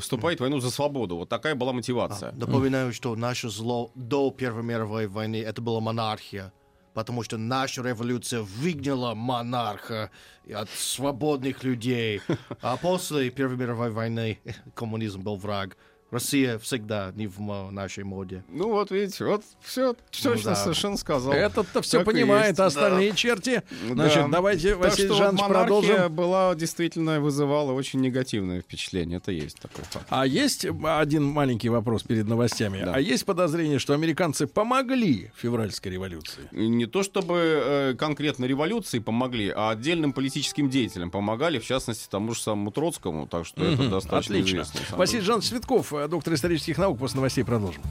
вступает 0.00 0.38
в 0.38 0.40
войну 0.42 0.60
за 0.60 0.70
свободу. 0.70 1.16
Вот 1.16 1.28
такая 1.28 1.54
была 1.54 1.72
мотивация. 1.72 2.32
Напоминаю, 2.32 2.92
что 2.92 3.14
наше 3.16 3.48
зло 3.48 3.90
до 3.94 4.30
Первой 4.30 4.62
мировой 4.62 5.06
войны 5.06 5.42
это 5.42 5.62
была 5.62 5.80
монархия. 5.80 6.52
Потому 6.96 7.22
что 7.22 7.36
наша 7.36 7.82
революция 7.82 8.40
выгнала 8.40 9.12
монарха 9.12 10.10
от 10.50 10.70
свободных 10.70 11.62
людей. 11.62 12.22
А 12.62 12.78
после 12.78 13.28
Первой 13.28 13.58
мировой 13.58 13.90
войны 13.90 14.38
коммунизм 14.74 15.20
был 15.20 15.36
враг 15.36 15.76
Россия 16.10 16.58
всегда 16.58 17.12
не 17.14 17.26
в 17.26 17.40
нашей 17.72 18.04
моде. 18.04 18.44
Ну 18.48 18.70
вот 18.70 18.90
видите, 18.90 19.24
вот 19.24 19.42
все 19.60 19.94
точно 20.10 20.50
да. 20.50 20.54
совершенно 20.54 20.96
сказал. 20.96 21.32
Этот-то 21.32 21.82
все 21.82 21.98
Так 21.98 22.06
и 22.06 22.10
понимает, 22.12 22.58
а 22.60 22.66
остальные 22.66 23.12
черти. 23.14 23.62
Да. 23.88 23.94
Значит, 23.94 24.30
давайте, 24.30 24.74
Так 24.76 24.84
Василий 24.84 25.08
что 25.08 25.16
Жанович, 25.16 25.44
продолжим. 25.46 26.14
была 26.14 26.54
действительно 26.54 27.20
вызывала 27.20 27.72
очень 27.72 28.00
негативное 28.00 28.60
впечатление. 28.60 29.18
Это 29.18 29.32
есть 29.32 29.58
такой 29.60 29.84
факт. 29.84 30.06
А 30.08 30.26
есть 30.26 30.64
один 30.84 31.24
маленький 31.24 31.68
вопрос 31.68 32.04
перед 32.04 32.26
новостями. 32.28 32.82
Да. 32.84 32.92
А 32.94 33.00
есть 33.00 33.24
подозрение, 33.24 33.78
что 33.80 33.92
американцы 33.92 34.46
помогли 34.46 35.32
февральской 35.36 35.90
революции? 35.92 36.42
И 36.52 36.68
Не 36.68 36.86
то 36.86 37.02
чтобы 37.02 37.34
э, 37.36 37.94
конкретно 37.98 38.44
революции 38.44 39.00
помогли, 39.00 39.52
а 39.54 39.70
отдельным 39.70 40.12
политическим 40.12 40.70
деятелям 40.70 41.10
помогали, 41.10 41.58
в 41.58 41.64
частности, 41.66 42.06
тому 42.08 42.32
же 42.34 42.40
самому 42.40 42.70
Троцкому. 42.70 43.26
Так 43.26 43.44
что 43.44 43.64
это 43.64 43.82
Мгм. 43.82 43.90
достаточно 43.90 44.36
Отлично. 44.36 44.64
Василий. 44.92 45.22
Жанович 45.22 45.48
Цветков, 45.48 45.92
э, 45.92 45.95
доктор 46.08 46.34
исторических 46.34 46.78
наук. 46.78 46.98
После 46.98 47.16
новостей 47.16 47.44
продолжим. 47.44 47.82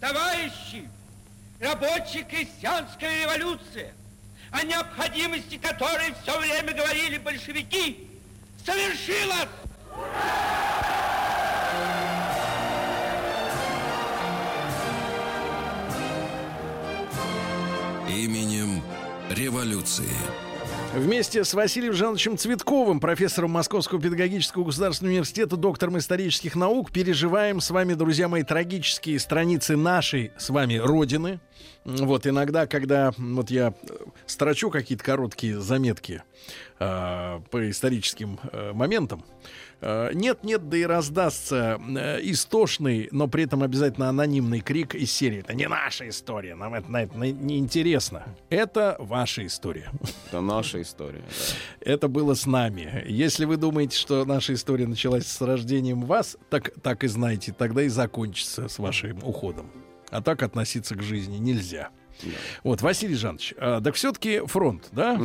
Товарищи, 0.00 0.88
рабоче-крестьянская 1.60 3.24
революция, 3.24 3.92
о 4.50 4.62
необходимости 4.62 5.58
которой 5.58 6.14
все 6.22 6.38
время 6.38 6.72
говорили 6.72 7.18
большевики, 7.18 8.08
совершилась! 8.64 9.48
Именем 18.08 18.82
революции. 19.30 20.47
Вместе 20.94 21.44
с 21.44 21.52
Василием 21.52 21.92
Жановичем 21.92 22.38
Цветковым, 22.38 22.98
профессором 22.98 23.50
Московского 23.50 24.00
педагогического 24.00 24.64
государственного 24.64 25.12
университета, 25.12 25.56
доктором 25.56 25.98
исторических 25.98 26.56
наук, 26.56 26.90
переживаем 26.92 27.60
с 27.60 27.70
вами, 27.70 27.92
друзья 27.92 28.26
мои, 28.26 28.42
трагические 28.42 29.18
страницы 29.20 29.76
нашей 29.76 30.32
с 30.38 30.48
вами 30.48 30.76
Родины. 30.76 31.40
Вот 31.84 32.26
иногда, 32.26 32.66
когда 32.66 33.12
вот 33.18 33.50
я 33.50 33.74
э, 33.82 33.92
строчу 34.26 34.70
какие-то 34.70 35.04
короткие 35.04 35.60
заметки 35.60 36.22
э, 36.80 37.40
по 37.50 37.70
историческим 37.70 38.40
э, 38.50 38.72
моментам, 38.72 39.24
нет-нет, 40.12 40.68
да 40.68 40.76
и 40.76 40.82
раздастся 40.82 41.78
э, 41.80 42.18
истошный, 42.22 43.08
но 43.12 43.28
при 43.28 43.44
этом 43.44 43.62
обязательно 43.62 44.08
анонимный 44.08 44.60
крик 44.60 44.94
из 44.94 45.12
серии. 45.12 45.40
Это 45.40 45.54
не 45.54 45.68
наша 45.68 46.08
история, 46.08 46.54
нам 46.54 46.74
это, 46.74 46.90
на 46.90 47.02
это 47.02 47.16
не 47.16 47.58
интересно. 47.58 48.24
Это 48.50 48.96
ваша 48.98 49.46
история. 49.46 49.90
Это 50.28 50.40
наша 50.40 50.82
история. 50.82 51.20
да. 51.20 51.92
Это 51.92 52.08
было 52.08 52.34
с 52.34 52.46
нами. 52.46 53.04
Если 53.06 53.44
вы 53.44 53.56
думаете, 53.56 53.96
что 53.96 54.24
наша 54.24 54.54
история 54.54 54.86
началась 54.86 55.26
с 55.26 55.40
рождением 55.40 56.02
вас, 56.02 56.36
так, 56.50 56.72
так 56.82 57.04
и 57.04 57.08
знайте, 57.08 57.52
тогда 57.56 57.82
и 57.82 57.88
закончится 57.88 58.68
с 58.68 58.78
вашим 58.78 59.18
уходом. 59.22 59.70
А 60.10 60.22
так 60.22 60.42
относиться 60.42 60.96
к 60.96 61.02
жизни 61.02 61.36
нельзя. 61.36 61.90
Вот, 62.64 62.82
Василий 62.82 63.14
Жанович, 63.14 63.54
а, 63.58 63.80
так 63.80 63.94
все-таки 63.94 64.40
фронт, 64.46 64.88
да? 64.92 65.16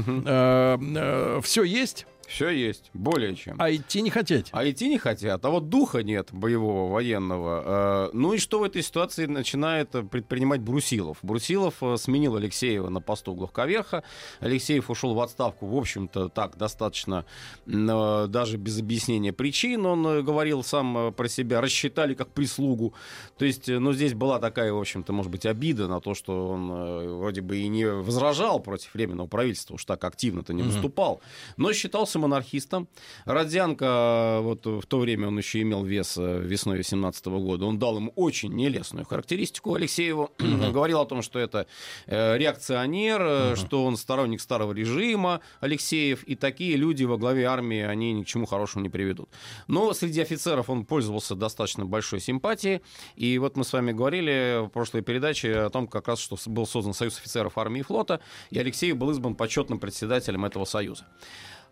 все 1.41 1.63
есть, 1.63 2.05
Все 2.33 2.49
есть, 2.49 2.89
более 2.95 3.35
чем. 3.35 3.57
а 3.59 3.71
идти 3.71 4.01
не 4.01 4.09
хотите. 4.09 4.49
А 4.53 4.67
идти 4.67 4.89
не 4.89 4.97
хотят, 4.97 5.45
а 5.45 5.49
вот 5.51 5.69
духа 5.69 6.01
нет 6.01 6.29
боевого, 6.31 6.91
военного. 6.91 8.07
Э, 8.07 8.09
Ну 8.13 8.33
и 8.33 8.39
что 8.39 8.57
в 8.57 8.63
этой 8.63 8.81
ситуации 8.81 9.27
начинает 9.27 9.91
предпринимать 10.09 10.59
Брусилов? 10.61 11.19
Брусилов 11.21 11.75
э, 11.81 11.95
сменил 11.97 12.35
Алексеева 12.35 12.89
на 12.89 13.01
посту 13.01 13.35
главковерха. 13.35 14.03
Алексеев 14.39 14.89
ушел 14.89 15.13
в 15.13 15.21
отставку, 15.21 15.67
в 15.67 15.77
общем-то, 15.77 16.29
так, 16.29 16.57
достаточно, 16.57 17.25
э, 17.67 18.25
даже 18.27 18.57
без 18.57 18.79
объяснения 18.79 19.31
причин. 19.31 19.85
Он 19.85 20.25
говорил 20.25 20.63
сам 20.63 21.13
про 21.13 21.27
себя, 21.27 21.61
рассчитали 21.61 22.15
как 22.15 22.29
прислугу. 22.29 22.95
То 23.37 23.45
есть, 23.45 23.67
ну, 23.67 23.93
здесь 23.93 24.15
была 24.15 24.39
такая, 24.39 24.73
в 24.73 24.79
общем-то, 24.79 25.13
может 25.13 25.31
быть, 25.31 25.45
обида 25.45 25.87
на 25.87 26.01
то, 26.01 26.15
что 26.15 26.49
он 26.49 27.19
вроде 27.19 27.41
бы 27.41 27.57
и 27.57 27.67
не 27.67 27.85
возражал 27.85 28.59
против 28.59 28.91
Временного 28.95 29.27
правительства, 29.27 29.75
уж 29.75 29.85
так 29.85 30.03
активно-то 30.03 30.51
не 30.53 30.63
выступал, 30.63 31.21
но 31.57 31.71
считался 31.73 32.22
монархистом. 32.23 32.87
Родзянко, 33.25 34.39
вот 34.41 34.65
в 34.65 34.85
то 34.85 34.99
время 34.99 35.27
он 35.27 35.37
еще 35.37 35.61
имел 35.61 35.83
вес 35.83 36.17
э, 36.17 36.41
весной 36.41 36.77
18 36.77 37.25
года, 37.27 37.65
он 37.65 37.77
дал 37.77 37.97
ему 37.97 38.11
очень 38.15 38.53
нелестную 38.53 39.05
характеристику 39.05 39.75
Алексееву, 39.75 40.31
говорил 40.39 41.01
о 41.01 41.05
том, 41.05 41.21
что 41.21 41.39
это 41.39 41.67
э, 42.07 42.37
реакционер, 42.37 43.21
э, 43.21 43.55
что 43.55 43.85
он 43.85 43.97
сторонник 43.97 44.41
старого 44.41 44.73
режима, 44.73 45.41
Алексеев, 45.59 46.23
и 46.23 46.35
такие 46.35 46.75
люди 46.75 47.03
во 47.03 47.17
главе 47.17 47.45
армии, 47.45 47.81
они 47.81 48.13
ни 48.13 48.23
к 48.23 48.27
чему 48.27 48.45
хорошему 48.45 48.83
не 48.83 48.89
приведут. 48.89 49.29
Но 49.67 49.93
среди 49.93 50.21
офицеров 50.21 50.69
он 50.69 50.85
пользовался 50.85 51.35
достаточно 51.35 51.85
большой 51.85 52.19
симпатией, 52.19 52.81
и 53.15 53.37
вот 53.37 53.57
мы 53.57 53.63
с 53.63 53.73
вами 53.73 53.91
говорили 53.91 54.65
в 54.65 54.69
прошлой 54.69 55.01
передаче 55.01 55.59
о 55.59 55.69
том, 55.69 55.87
как 55.87 56.07
раз, 56.07 56.19
что 56.19 56.37
был 56.45 56.65
создан 56.65 56.93
Союз 56.93 57.17
офицеров 57.17 57.57
армии 57.57 57.79
и 57.79 57.83
флота, 57.83 58.21
и 58.49 58.59
Алексеев 58.59 58.97
был 58.97 59.11
избран 59.11 59.35
почетным 59.35 59.79
председателем 59.79 60.45
этого 60.45 60.65
союза. 60.65 61.05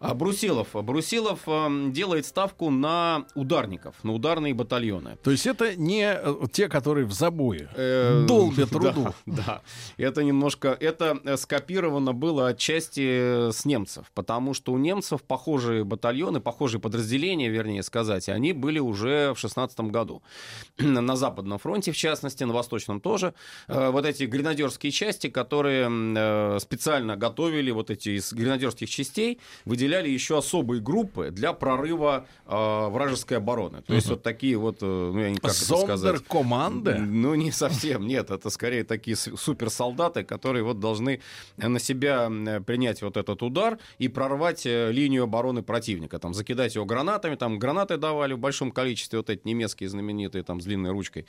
А 0.02 0.16
Брусилов. 0.16 0.70
Брусилов 0.74 1.42
эм, 1.48 1.94
делает 1.94 2.26
ставку 2.26 2.72
на 2.72 3.26
ударников, 3.36 3.94
на 4.04 4.14
ударные 4.14 4.56
батальоны. 4.56 5.18
То 5.22 5.30
есть 5.30 5.46
это 5.46 5.76
не 5.76 6.12
э, 6.12 6.36
те, 6.52 6.68
которые 6.70 7.06
в 7.06 7.12
забое. 7.14 7.70
Э, 7.76 8.26
Долбят 8.28 8.72
руду. 8.72 9.14
Да, 9.28 9.44
да. 9.46 9.62
Это 9.98 10.24
немножко... 10.24 10.76
Это 10.80 11.20
э, 11.24 11.38
скопировано 11.38 12.14
было 12.14 12.48
отчасти 12.48 13.50
э, 13.50 13.52
с 13.54 13.64
немцев, 13.64 14.08
потому 14.16 14.56
что 14.56 14.74
у 14.74 14.80
немцев 14.80 15.22
похожие 15.22 15.84
батальоны, 15.84 16.40
похожие 16.42 16.82
подразделения, 16.82 17.50
вернее 17.50 17.84
сказать, 17.84 18.28
они 18.28 18.54
были 18.54 18.80
уже 18.80 19.34
в 19.36 19.38
16 19.38 19.80
году. 19.82 20.24
На 20.80 21.16
Западном 21.16 21.60
фронте, 21.60 21.92
в 21.92 21.98
частности, 21.98 22.44
на 22.44 22.54
Восточном 22.54 23.02
тоже. 23.02 23.36
Э, 23.68 23.92
Вот 23.92 24.08
эти 24.08 24.24
гренадерские 24.24 24.92
части, 24.92 25.30
которые 25.30 25.88
э, 25.92 26.58
специально 26.60 27.16
готовили 27.16 27.70
вот 27.70 27.92
эти 27.92 28.18
из 28.18 28.34
гренадерских 28.34 28.90
частей, 28.90 29.40
выделяли 29.66 29.90
еще 29.99 30.38
особые 30.38 30.82
группы 30.82 31.32
для 31.32 31.54
прорыва 31.54 32.25
э, 32.45 32.88
вражеской 32.89 33.38
обороны. 33.38 33.82
То 33.82 33.93
есть 33.93 34.08
вот 34.10 34.23
такие 34.23 34.58
вот, 34.58 34.77
э, 34.82 34.86
ну, 34.86 35.19
я 35.19 35.30
не 35.30 35.38
как 35.38 35.51
это 35.51 35.63
сказать... 35.63 35.99
Зондеркоманды? 35.99 36.95
Ну, 36.97 37.36
не 37.36 37.51
совсем, 37.51 38.08
нет. 38.08 38.32
Это 38.32 38.49
скорее 38.49 38.84
такие 38.84 39.15
суперсолдаты, 39.15 40.23
которые 40.23 40.63
вот 40.63 40.80
должны 40.80 41.21
на 41.58 41.80
себя 41.80 42.25
м, 42.25 42.63
принять 42.63 43.01
вот 43.01 43.17
этот 43.17 43.43
удар 43.43 43.77
и 43.99 44.08
прорвать 44.08 44.65
э, 44.65 44.91
линию 44.91 45.23
обороны 45.23 45.63
противника. 45.63 46.19
Там 46.19 46.34
закидать 46.34 46.75
его 46.75 46.86
гранатами, 46.86 47.36
там 47.36 47.60
гранаты 47.60 47.97
давали 47.97 48.34
в 48.34 48.39
большом 48.39 48.71
количестве, 48.71 49.19
вот 49.19 49.30
эти 49.30 49.41
немецкие 49.45 49.89
знаменитые, 49.89 50.43
там 50.43 50.62
с 50.62 50.65
длинной 50.65 50.91
ручкой, 50.91 51.25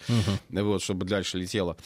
вот, 0.51 0.83
чтобы 0.83 1.07
дальше 1.07 1.39
летело. 1.39 1.77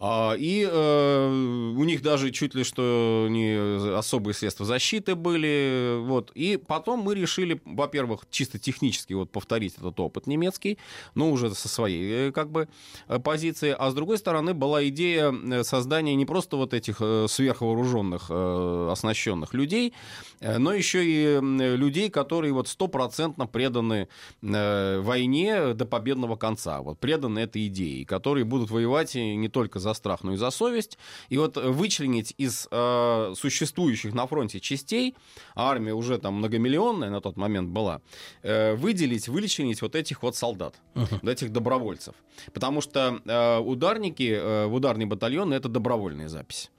А, 0.00 0.34
и 0.38 0.64
э, 0.70 1.28
у 1.28 1.82
них 1.82 2.02
даже 2.02 2.30
чуть 2.30 2.54
ли 2.54 2.62
что 2.62 3.26
не 3.28 3.96
особые 3.96 4.32
средства 4.32 4.64
защиты 4.64 5.16
были. 5.16 5.98
Вот. 6.00 6.30
И 6.34 6.56
потом 6.56 7.00
мы 7.00 7.16
решили, 7.16 7.60
во-первых, 7.64 8.22
чисто 8.30 8.60
технически 8.60 9.14
вот 9.14 9.30
повторить 9.30 9.74
этот 9.76 9.98
опыт 9.98 10.28
немецкий, 10.28 10.78
но 11.16 11.30
уже 11.30 11.52
со 11.54 11.68
своей 11.68 12.28
э, 12.28 12.32
как 12.32 12.50
бы 12.52 12.68
э, 13.08 13.18
позиции. 13.18 13.74
А 13.76 13.90
с 13.90 13.94
другой 13.94 14.18
стороны 14.18 14.54
была 14.54 14.86
идея 14.86 15.32
э, 15.32 15.64
создания 15.64 16.14
не 16.14 16.26
просто 16.26 16.56
вот 16.56 16.74
этих 16.74 16.98
сверхвооруженных, 16.98 18.30
оснащенных 18.30 19.54
людей, 19.54 19.94
но 20.40 20.72
еще 20.72 21.04
и 21.04 21.40
людей, 21.40 22.10
которые 22.10 22.52
вот 22.52 22.68
стопроцентно 22.68 23.46
преданы 23.46 24.08
войне 24.40 25.74
до 25.74 25.84
победного 25.86 26.36
конца. 26.36 26.80
Вот 26.82 26.98
преданы 26.98 27.40
этой 27.40 27.66
идее, 27.66 28.04
которые 28.04 28.44
будут 28.44 28.70
воевать 28.70 29.14
не 29.14 29.48
только 29.48 29.78
за 29.78 29.87
страх, 29.94 30.24
но 30.24 30.32
и 30.32 30.36
за 30.36 30.50
совесть. 30.50 30.98
И 31.28 31.38
вот 31.38 31.56
вычленить 31.56 32.34
из 32.38 32.68
э, 32.70 33.34
существующих 33.36 34.14
на 34.14 34.26
фронте 34.26 34.60
частей, 34.60 35.14
а 35.54 35.70
армия 35.70 35.94
уже 35.94 36.18
там 36.18 36.34
многомиллионная 36.34 37.10
на 37.10 37.20
тот 37.20 37.36
момент 37.36 37.68
была, 37.68 38.00
э, 38.42 38.74
выделить, 38.74 39.28
вычленить 39.28 39.82
вот 39.82 39.94
этих 39.94 40.22
вот 40.22 40.36
солдат, 40.36 40.74
вот 40.94 41.24
этих 41.24 41.52
добровольцев. 41.52 42.14
Потому 42.52 42.80
что 42.80 43.20
э, 43.24 43.58
ударники, 43.58 44.32
э, 44.32 44.66
ударный 44.66 45.06
батальон 45.06 45.52
это 45.52 45.68
добровольная 45.68 46.28
запись. 46.28 46.70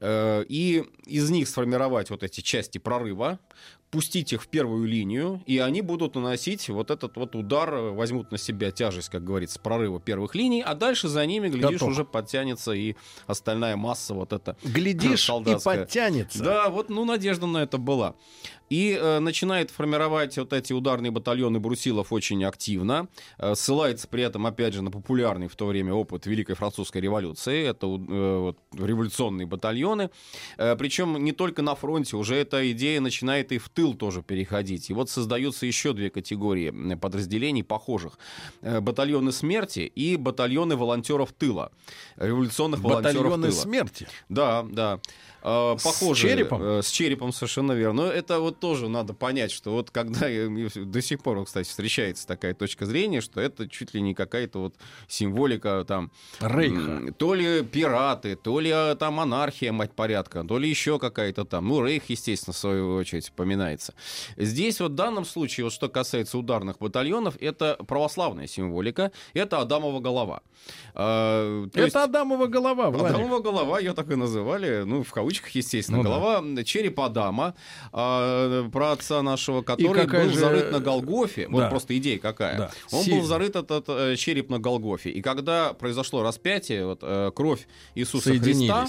Э, 0.00 0.44
И 0.48 0.84
из 1.06 1.30
них 1.30 1.48
сформировать 1.48 2.10
вот 2.10 2.22
эти 2.22 2.40
части 2.40 2.78
прорыва, 2.78 3.38
пустить 3.90 4.32
их 4.32 4.42
в 4.42 4.48
первую 4.48 4.86
линию, 4.86 5.42
и 5.46 5.58
они 5.58 5.82
будут 5.82 6.14
наносить 6.14 6.68
вот 6.68 6.90
этот 6.90 7.16
вот 7.16 7.34
удар, 7.34 7.72
э, 7.74 7.90
возьмут 7.90 8.30
на 8.30 8.38
себя 8.38 8.70
тяжесть, 8.70 9.08
как 9.08 9.24
говорится, 9.24 9.58
прорыва 9.60 10.00
первых 10.00 10.34
линий, 10.34 10.62
а 10.62 10.74
дальше 10.74 11.08
за 11.08 11.26
ними, 11.26 11.48
глядишь, 11.48 11.80
Готов. 11.80 11.88
уже 11.88 12.04
подтянется 12.04 12.72
и 12.72 12.94
остальная 13.26 13.76
масса 13.76 14.14
вот 14.14 14.32
эта 14.32 14.56
Глядишь, 14.62 15.24
и 15.24 15.26
солдатская. 15.26 15.78
подтянется. 15.78 16.42
Да, 16.42 16.68
вот, 16.70 16.88
ну, 16.88 17.04
надежда 17.04 17.46
на 17.46 17.58
это 17.58 17.78
была. 17.78 18.14
И 18.70 18.96
э, 18.98 19.18
начинает 19.18 19.72
формировать 19.72 20.38
вот 20.38 20.52
эти 20.52 20.72
ударные 20.72 21.10
батальоны 21.10 21.58
Брусилов 21.58 22.12
очень 22.12 22.44
активно. 22.44 23.08
Э, 23.36 23.56
ссылается 23.56 24.06
при 24.06 24.22
этом, 24.22 24.46
опять 24.46 24.74
же, 24.74 24.82
на 24.82 24.92
популярный 24.92 25.48
в 25.48 25.56
то 25.56 25.66
время 25.66 25.92
опыт 25.92 26.26
Великой 26.26 26.54
Французской 26.54 26.98
революции. 26.98 27.66
Это 27.66 27.88
э, 27.88 28.38
вот, 28.38 28.58
революционные 28.72 29.46
батальоны. 29.48 30.10
Э, 30.56 30.76
причем 30.76 31.16
не 31.24 31.32
только 31.32 31.62
на 31.62 31.74
фронте, 31.74 32.16
уже 32.16 32.36
эта 32.36 32.70
идея 32.70 33.00
начинает 33.00 33.50
и 33.50 33.58
в 33.58 33.68
тыл 33.80 33.94
тоже 33.94 34.22
переходить. 34.22 34.90
И 34.90 34.92
вот 34.92 35.08
создаются 35.08 35.64
еще 35.64 35.92
две 35.92 36.10
категории 36.10 36.94
подразделений 36.96 37.64
похожих. 37.64 38.18
Э, 38.60 38.80
Батальоны 38.80 39.32
смерти 39.32 39.80
и 39.80 40.16
батальоны 40.16 40.76
волонтеров 40.76 41.32
тыла. 41.32 41.72
Революционных 42.16 42.80
волонтеров 42.80 43.14
Батальоны 43.16 43.48
тыла. 43.48 43.60
смерти. 43.62 44.06
Да, 44.28 44.66
да. 44.70 45.00
Э, 45.42 45.76
С 45.78 46.16
черепом? 46.16 46.62
э, 46.62 46.82
С 46.82 46.90
черепом, 46.90 47.32
совершенно 47.32 47.72
верно. 47.72 48.02
Но 48.04 48.08
это 48.12 48.40
вот 48.40 48.60
тоже 48.60 48.88
надо 48.88 49.14
понять, 49.14 49.50
что 49.50 49.72
вот 49.72 49.90
когда 49.90 50.28
э, 50.30 50.48
до 50.74 51.00
сих 51.00 51.22
пор, 51.22 51.42
кстати, 51.44 51.66
встречается 51.68 52.26
такая 52.26 52.52
точка 52.54 52.84
зрения, 52.84 53.20
что 53.22 53.40
это 53.40 53.66
чуть 53.68 53.94
ли 53.94 54.02
не 54.02 54.14
какая-то 54.14 54.58
вот 54.58 54.74
символика 55.08 55.84
там... 55.88 56.10
Рейха. 56.40 57.12
То 57.14 57.34
ли 57.34 57.62
пираты, 57.64 58.36
то 58.36 58.60
ли 58.60 58.70
а, 58.70 58.94
там 58.96 59.20
анархия, 59.20 59.72
мать 59.72 59.92
порядка, 59.92 60.44
то 60.44 60.58
ли 60.58 60.68
еще 60.68 60.98
какая-то 60.98 61.44
там. 61.44 61.68
Ну, 61.68 61.82
Рейх, 61.84 62.04
естественно, 62.08 62.52
в 62.52 62.58
свою 62.58 62.96
очередь 62.96 63.32
упоминается. 63.70 63.94
Здесь 64.36 64.80
вот 64.80 64.92
в 64.92 64.94
данном 64.94 65.24
случае, 65.24 65.64
вот 65.64 65.72
что 65.72 65.88
касается 65.88 66.38
ударных 66.38 66.78
батальонов, 66.78 67.36
это 67.40 67.76
православная 67.86 68.46
символика, 68.46 69.12
это 69.34 69.58
Адамова 69.60 70.00
голова. 70.00 70.42
То 70.94 71.68
Это 71.72 71.80
есть- 71.84 71.96
Адамова 71.96 72.46
голова, 72.46 72.90
Владик. 72.90 73.16
Адамова 73.16 73.40
голова, 73.40 73.78
ее 73.78 73.92
так 73.92 74.10
и 74.10 74.14
называли, 74.16 74.82
ну, 74.84 75.02
в 75.02 75.10
кавычках, 75.12 75.50
естественно. 75.50 75.98
Ну 75.98 76.04
да. 76.04 76.10
голова 76.10 76.64
черепа 76.64 77.06
Адама, 77.06 77.54
а, 77.92 78.68
про 78.70 78.92
отца 78.92 79.22
нашего, 79.22 79.62
который 79.62 80.06
был 80.06 80.30
же- 80.30 80.38
зарыт 80.38 80.72
на 80.72 80.80
Голгофе. 80.80 81.48
Вот 81.48 81.60
Да. 81.60 81.70
просто 81.70 81.96
идея 81.98 82.18
какая. 82.18 82.58
Да. 82.58 82.70
Он 82.92 83.02
Сильно. 83.04 83.20
был 83.20 83.26
зарыт 83.26 83.56
этот 83.56 83.84
э, 83.88 84.16
череп 84.16 84.50
на 84.50 84.58
Голгофе. 84.58 85.10
И 85.10 85.22
когда 85.22 85.72
произошло 85.72 86.22
распятие, 86.22 86.86
вот, 86.86 87.00
э, 87.02 87.30
кровь 87.34 87.66
Иисуса 87.94 88.30
Христа. 88.38 88.86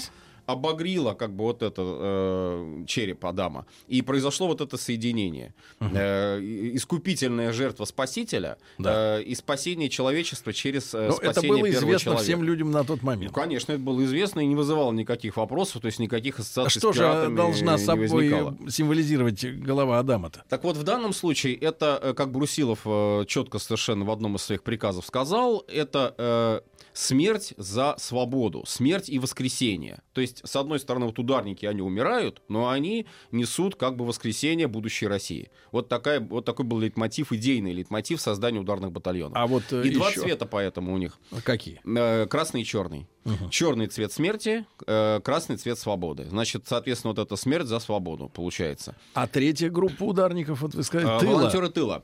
Обогрила 0.52 1.14
как 1.14 1.34
бы 1.34 1.44
вот 1.44 1.62
этот 1.62 1.86
э, 2.00 2.84
череп 2.86 3.24
Адама. 3.24 3.66
И 3.88 4.02
произошло 4.02 4.46
вот 4.46 4.60
это 4.60 4.76
соединение. 4.76 5.54
Э, 5.80 6.40
и- 6.40 6.76
искупительная 6.76 7.52
жертва 7.52 7.84
Спасителя 7.84 8.58
Да. 8.78 9.18
э, 9.18 9.22
и 9.22 9.34
спасение 9.34 9.88
человечества 9.88 10.52
через 10.52 10.94
э, 10.94 11.08
Но 11.08 11.14
это 11.16 11.32
спасение 11.32 11.48
было 11.48 11.68
первого 11.68 11.68
известно 11.86 12.04
человека. 12.04 12.22
всем 12.24 12.44
людям 12.44 12.70
на 12.70 12.84
тот 12.84 13.02
Ну, 13.02 13.06
момент. 13.06 13.32
конечно, 13.34 13.72
это 13.72 13.80
было 13.82 14.02
известно 14.04 14.40
и 14.40 14.46
не 14.46 14.54
вызывало 14.54 14.92
никаких 14.92 15.36
вопросов, 15.36 15.82
то 15.82 15.86
есть 15.86 15.98
никаких 15.98 16.38
А 16.38 16.42
ассоциаций 16.42 16.80
что 16.80 16.92
с 16.92 16.96
же 16.96 17.02
должна 17.34 17.78
собой 17.78 18.08
возникало. 18.08 18.56
символизировать 18.68 19.44
голова 19.44 19.98
Адама-то? 19.98 20.44
Так 20.48 20.64
вот, 20.64 20.76
в 20.76 20.82
данном 20.82 21.12
случае 21.12 21.54
это, 21.56 21.98
э, 22.02 22.14
как 22.14 22.30
Брусилов 22.32 22.80
э, 22.84 23.24
четко 23.26 23.58
совершенно 23.58 24.04
в 24.04 24.10
одном 24.10 24.36
из 24.36 24.42
своих 24.42 24.62
приказов 24.62 25.06
сказал, 25.06 25.64
это 25.68 26.14
э, 26.18 26.60
смерть 26.92 27.54
за 27.56 27.94
свободу, 27.98 28.64
смерть 28.66 29.08
и 29.08 29.18
воскресение. 29.18 30.00
То 30.12 30.20
есть, 30.20 30.41
с 30.42 30.56
одной 30.56 30.78
стороны, 30.78 31.06
вот 31.06 31.18
ударники, 31.18 31.66
они 31.66 31.82
умирают, 31.82 32.42
но 32.48 32.68
они 32.68 33.06
несут 33.30 33.76
как 33.76 33.96
бы 33.96 34.04
воскресение 34.04 34.66
будущей 34.66 35.06
России. 35.06 35.50
Вот, 35.70 35.88
такая, 35.88 36.20
вот 36.20 36.44
такой 36.44 36.64
был 36.64 36.78
лейтмотив, 36.78 37.32
идейный 37.32 37.72
лейтмотив 37.72 38.20
создания 38.20 38.60
ударных 38.60 38.92
батальонов. 38.92 39.36
А 39.36 39.46
вот 39.46 39.64
э, 39.72 39.86
и 39.86 39.90
два 39.90 40.10
еще 40.10 40.20
цвета 40.20 40.46
поэтому 40.46 40.92
у 40.94 40.98
них. 40.98 41.18
какие? 41.44 41.80
Э, 41.84 42.26
Красный 42.26 42.62
и 42.62 42.64
черный. 42.64 43.08
Черный 43.50 43.86
цвет 43.86 44.12
смерти, 44.12 44.64
э, 44.86 45.20
красный 45.24 45.56
цвет 45.56 45.78
свободы. 45.78 46.24
Значит, 46.28 46.64
соответственно, 46.66 47.14
вот 47.14 47.20
это 47.24 47.36
смерть 47.36 47.66
за 47.66 47.78
свободу 47.78 48.28
получается. 48.28 48.96
А 49.14 49.26
третья 49.26 49.70
группа 49.70 50.02
ударников, 50.02 50.60
вот 50.62 50.74
вы 50.74 50.82
сказали, 50.82 51.08
А, 51.08 51.18
тыла. 51.20 51.32
Волонтеры 51.34 51.68
тыла. 51.68 52.02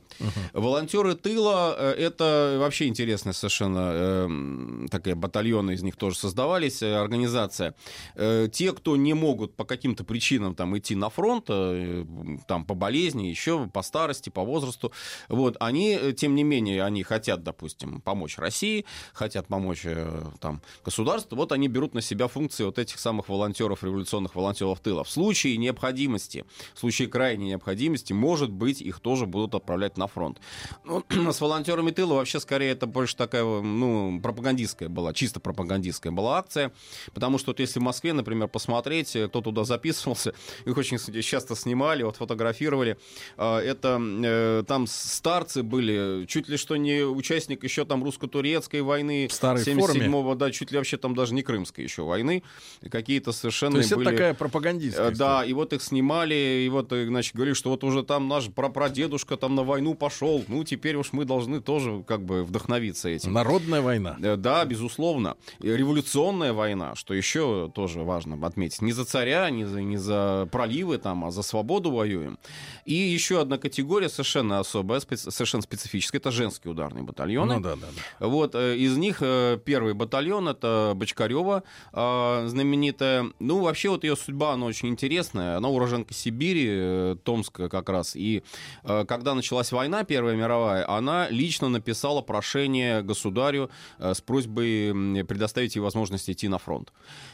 Волонтеры 0.53 1.15
тыла 1.15 1.75
э, 1.77 1.91
это 1.99 2.57
вообще 2.61 2.87
интересная 2.87 3.33
совершенно 3.33 3.91
э, 3.93 4.87
такая 4.91 5.15
батальоны 5.17 5.73
из 5.73 5.83
них 5.83 5.97
тоже 5.97 6.17
создавались, 6.17 6.83
э, 6.83 6.95
организация. 6.95 7.75
Э, 8.15 8.49
те, 8.53 8.73
кто 8.73 8.97
не 8.97 9.15
могут 9.15 9.55
по 9.55 9.65
каким-то 9.65 10.05
причинам 10.05 10.55
там 10.55 10.77
идти 10.79 10.95
на 10.95 11.11
фронт, 11.11 11.47
э, 11.49 12.05
там 12.47 12.65
по 12.65 12.75
болезни, 12.75 13.25
еще 13.27 13.67
по 13.67 13.83
старости, 13.83 14.31
по 14.31 14.43
возрасту, 14.45 14.93
вот 15.29 15.57
они, 15.61 15.99
э, 16.01 16.13
тем 16.13 16.35
не 16.35 16.45
менее, 16.45 16.85
они 16.85 17.03
хотят, 17.03 17.43
допустим, 17.43 18.01
помочь 18.01 18.39
России, 18.39 18.85
хотят 19.13 19.47
помочь 19.49 19.83
э, 19.85 20.23
там 20.41 20.63
государству, 20.85 21.08
вот 21.31 21.53
они 21.53 21.69
берут 21.69 21.95
на 21.95 22.01
себя 22.01 22.29
функции 22.29 22.65
вот 22.65 22.79
этих 22.79 22.99
самых 22.99 23.29
волонтеров, 23.29 23.83
революционных 23.85 24.35
волонтеров 24.35 24.81
тыла. 24.81 25.05
В 25.05 25.11
случае 25.11 25.57
необходимости, 25.57 26.45
в 26.75 26.81
случае 26.81 27.09
крайней 27.09 27.47
необходимости, 27.47 28.13
может 28.13 28.51
быть, 28.51 28.81
их 28.81 29.01
тоже 29.01 29.27
будут 29.27 29.55
отправлять 29.55 29.97
на 29.97 30.07
фронт. 30.07 30.39
Ну, 30.85 31.05
с 31.33 31.41
волонтерами 31.41 31.91
тыла 31.91 32.15
вообще 32.15 32.41
скорее 32.41 32.71
это 32.73 32.87
больше 32.87 33.17
такая, 33.17 33.45
ну, 33.45 34.21
пропагандистская 34.23 34.89
была, 34.89 35.13
чисто 35.13 35.41
пропагандистская 35.41 36.13
была 36.13 36.39
акция, 36.39 36.73
потому 37.15 37.39
что 37.39 37.51
вот 37.51 37.61
если 37.61 37.79
в 37.79 37.83
Москве, 37.83 38.13
например, 38.13 38.49
посмотреть, 38.49 39.17
э, 39.17 39.29
кто 39.29 39.41
туда 39.41 39.65
записывался, 39.65 40.35
их 40.65 40.77
очень 40.77 40.99
часто 41.23 41.57
снимали, 41.57 42.03
вот 42.03 42.17
фотографировали, 42.17 42.99
А, 43.37 43.61
это 43.61 44.01
э, 44.01 44.65
там 44.67 44.87
старцы 44.87 45.63
были, 45.63 46.27
чуть 46.27 46.49
ли 46.49 46.57
что 46.57 46.77
не 46.77 47.03
участник 47.03 47.65
еще 47.65 47.85
там 47.85 48.05
русско-турецкой 48.05 48.83
войны, 48.83 49.29
В 49.29 49.33
старой 49.33 49.63
77-го, 49.63 50.35
да, 50.35 50.51
чуть 50.51 50.71
ли 50.71 50.79
вообще 50.79 50.98
там 51.01 51.15
даже 51.15 51.35
не 51.35 51.43
крымской 51.43 51.85
еще 51.85 52.03
войны, 52.03 52.43
какие-то 52.91 53.33
совершенно 53.33 53.73
То 53.73 53.79
есть 53.79 53.93
это 53.93 53.97
были... 53.97 54.11
такая 54.11 54.33
Э, 54.33 54.35
пропагандистская 54.35 55.11
Да, 55.13 55.45
и 55.45 55.53
вот 55.53 55.73
их 55.73 55.83
снимали, 55.83 56.65
и 56.65 56.69
вот, 56.69 56.93
э, 56.93 57.07
значит, 57.07 57.35
говорили, 57.35 57.55
что 57.55 57.71
вот 57.71 57.85
уже 57.85 58.03
там 58.03 58.29
наш 58.29 58.49
прапрадедушка 58.49 59.37
там 59.37 59.55
на 59.55 59.63
войну 59.65 59.95
пошел, 59.95 60.45
ну, 60.49 60.65
теперь 60.65 60.97
уж 60.97 61.13
мы 61.13 61.25
должны 61.25 61.61
тоже 61.61 62.05
как 62.07 62.25
бы 62.25 62.45
вдохновиться 62.45 63.09
этим. 63.09 63.33
Народная 63.33 63.81
война. 63.81 64.17
Э, 64.23 64.37
Да, 64.37 64.65
безусловно. 64.65 65.37
Революционная 65.61 66.53
война, 66.53 66.95
что 66.95 67.15
еще 67.15 67.71
тоже 67.75 68.01
важно 68.01 68.45
отметить. 68.47 68.83
Не 68.83 68.93
за 68.93 69.05
царя, 69.05 69.49
не 69.51 69.65
за, 69.65 69.81
не 69.83 69.97
за 69.97 70.49
проливы, 70.51 70.99
там, 70.99 71.25
а 71.25 71.31
за 71.31 71.43
свободу 71.43 71.91
воюем. 71.91 72.39
И 72.85 72.95
еще 72.95 73.41
одна 73.41 73.59
категория 73.59 74.09
совершенно 74.09 74.59
особая, 74.61 75.01
специ- 75.01 75.31
совершенно 75.31 75.63
специфическая, 75.63 76.21
это 76.21 76.31
женские 76.31 76.73
ударные 76.73 77.05
батальоны. 77.05 77.57
Ну 77.57 77.61
да, 77.61 77.77
да, 77.77 77.87
да. 78.21 78.27
Вот 78.27 78.55
э, 78.55 78.77
из 78.77 78.97
них 78.97 79.19
э, 79.21 79.59
первый 79.65 79.95
батальон 79.95 80.49
это 80.49 80.88
Бочкарева 80.95 81.63
э, 81.93 82.45
знаменитая. 82.49 83.31
Ну 83.39 83.61
вообще 83.61 83.91
вот 83.91 84.05
ее 84.05 84.17
судьба 84.17 84.55
она 84.55 84.67
очень 84.67 84.89
интересная. 84.89 85.57
Она 85.57 85.69
уроженка 85.69 86.15
Сибири, 86.15 86.67
э, 86.69 87.17
Томска 87.23 87.69
как 87.69 87.89
раз. 87.89 88.17
И 88.17 88.43
э, 88.85 89.05
когда 89.07 89.35
началась 89.35 89.73
война 89.73 90.05
Первая 90.05 90.37
мировая, 90.37 90.89
она 90.89 91.29
лично 91.31 91.69
написала 91.69 92.23
прошение 92.23 93.03
государю 93.03 93.71
э, 93.99 94.15
с 94.15 94.21
просьбой 94.21 95.25
предоставить 95.25 95.77
ей 95.77 95.81
возможность 95.83 96.29
идти 96.31 96.49
на 96.49 96.59
фронт. 96.59 96.93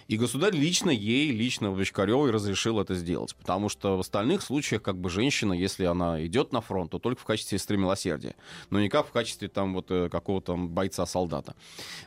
И 0.09 0.17
государь 0.17 0.55
лично 0.55 0.91
ей, 0.91 1.31
лично 1.31 1.71
Бочкаревой 1.71 2.31
разрешил 2.31 2.81
это 2.81 2.95
сделать, 2.95 3.35
потому 3.37 3.69
что 3.69 3.97
в 3.97 4.01
остальных 4.01 4.43
случаях 4.43 4.83
как 4.83 4.99
бы 4.99 5.09
женщина, 5.09 5.53
если 5.53 5.85
она 5.85 6.25
идет 6.27 6.53
на 6.53 6.61
фронт, 6.61 6.91
то 6.91 6.99
только 6.99 7.21
в 7.23 7.25
качестве 7.25 7.59
сестры 7.59 7.77
милосердия, 7.77 8.35
но 8.71 8.81
никак 8.81 9.07
в 9.07 9.13
качестве 9.13 9.49
там 9.49 9.75
вот 9.75 9.89
какого-то 9.89 10.57
бойца-солдата. 10.57 11.55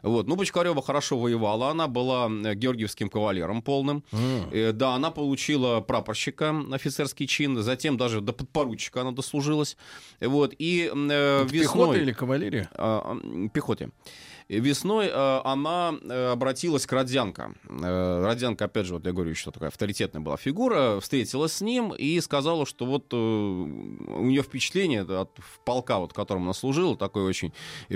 Вот. 0.03 0.27
Ну, 0.27 0.35
Бочкарева 0.35 0.81
хорошо 0.81 1.17
воевала, 1.17 1.36
она 1.45 1.87
была 1.87 2.29
э, 2.29 2.55
георгиевским 2.55 3.09
кавалером 3.09 3.61
полным. 3.61 4.03
Э, 4.51 4.71
Да, 4.73 4.95
она 4.95 5.11
получила 5.11 5.81
прапорщика, 5.81 6.55
офицерский 6.71 7.27
чин, 7.27 7.61
затем 7.61 7.97
даже 7.97 8.21
до 8.21 8.33
подпоручика 8.33 9.01
она 9.01 9.11
дослужилась. 9.11 9.77
Вот. 10.21 10.53
И 10.57 10.91
э, 10.93 11.41
Это 11.43 11.51
Пехота 11.51 11.79
весной... 11.91 11.99
или 12.01 12.11
кавалерия? 12.13 12.69
А, 12.73 13.11
м, 13.23 13.49
пехоте. 13.49 13.89
Весной 14.49 15.07
э, 15.07 15.41
она 15.43 15.93
э, 16.01 16.31
обратилась 16.31 16.85
к 16.85 16.93
Родзянко. 16.93 17.53
Э, 17.67 18.25
Родзянко, 18.25 18.65
опять 18.65 18.85
же, 18.85 18.93
вот 18.93 19.05
я 19.05 19.11
говорю, 19.11 19.35
что 19.35 19.51
такая 19.51 19.69
авторитетная 19.69 20.21
была 20.21 20.37
фигура, 20.37 21.01
встретилась 21.01 21.53
с 21.53 21.61
ним 21.61 21.93
и 21.93 22.19
сказала, 22.21 22.65
что 22.65 22.85
вот 22.85 23.13
у 23.13 24.23
нее 24.23 24.43
впечатление 24.43 25.01
от 25.01 25.31
полка, 25.65 25.99
вот, 25.99 26.13
которым 26.13 26.43
она 26.43 26.53
служила, 26.53 26.95
такое 26.95 27.25
очень 27.25 27.51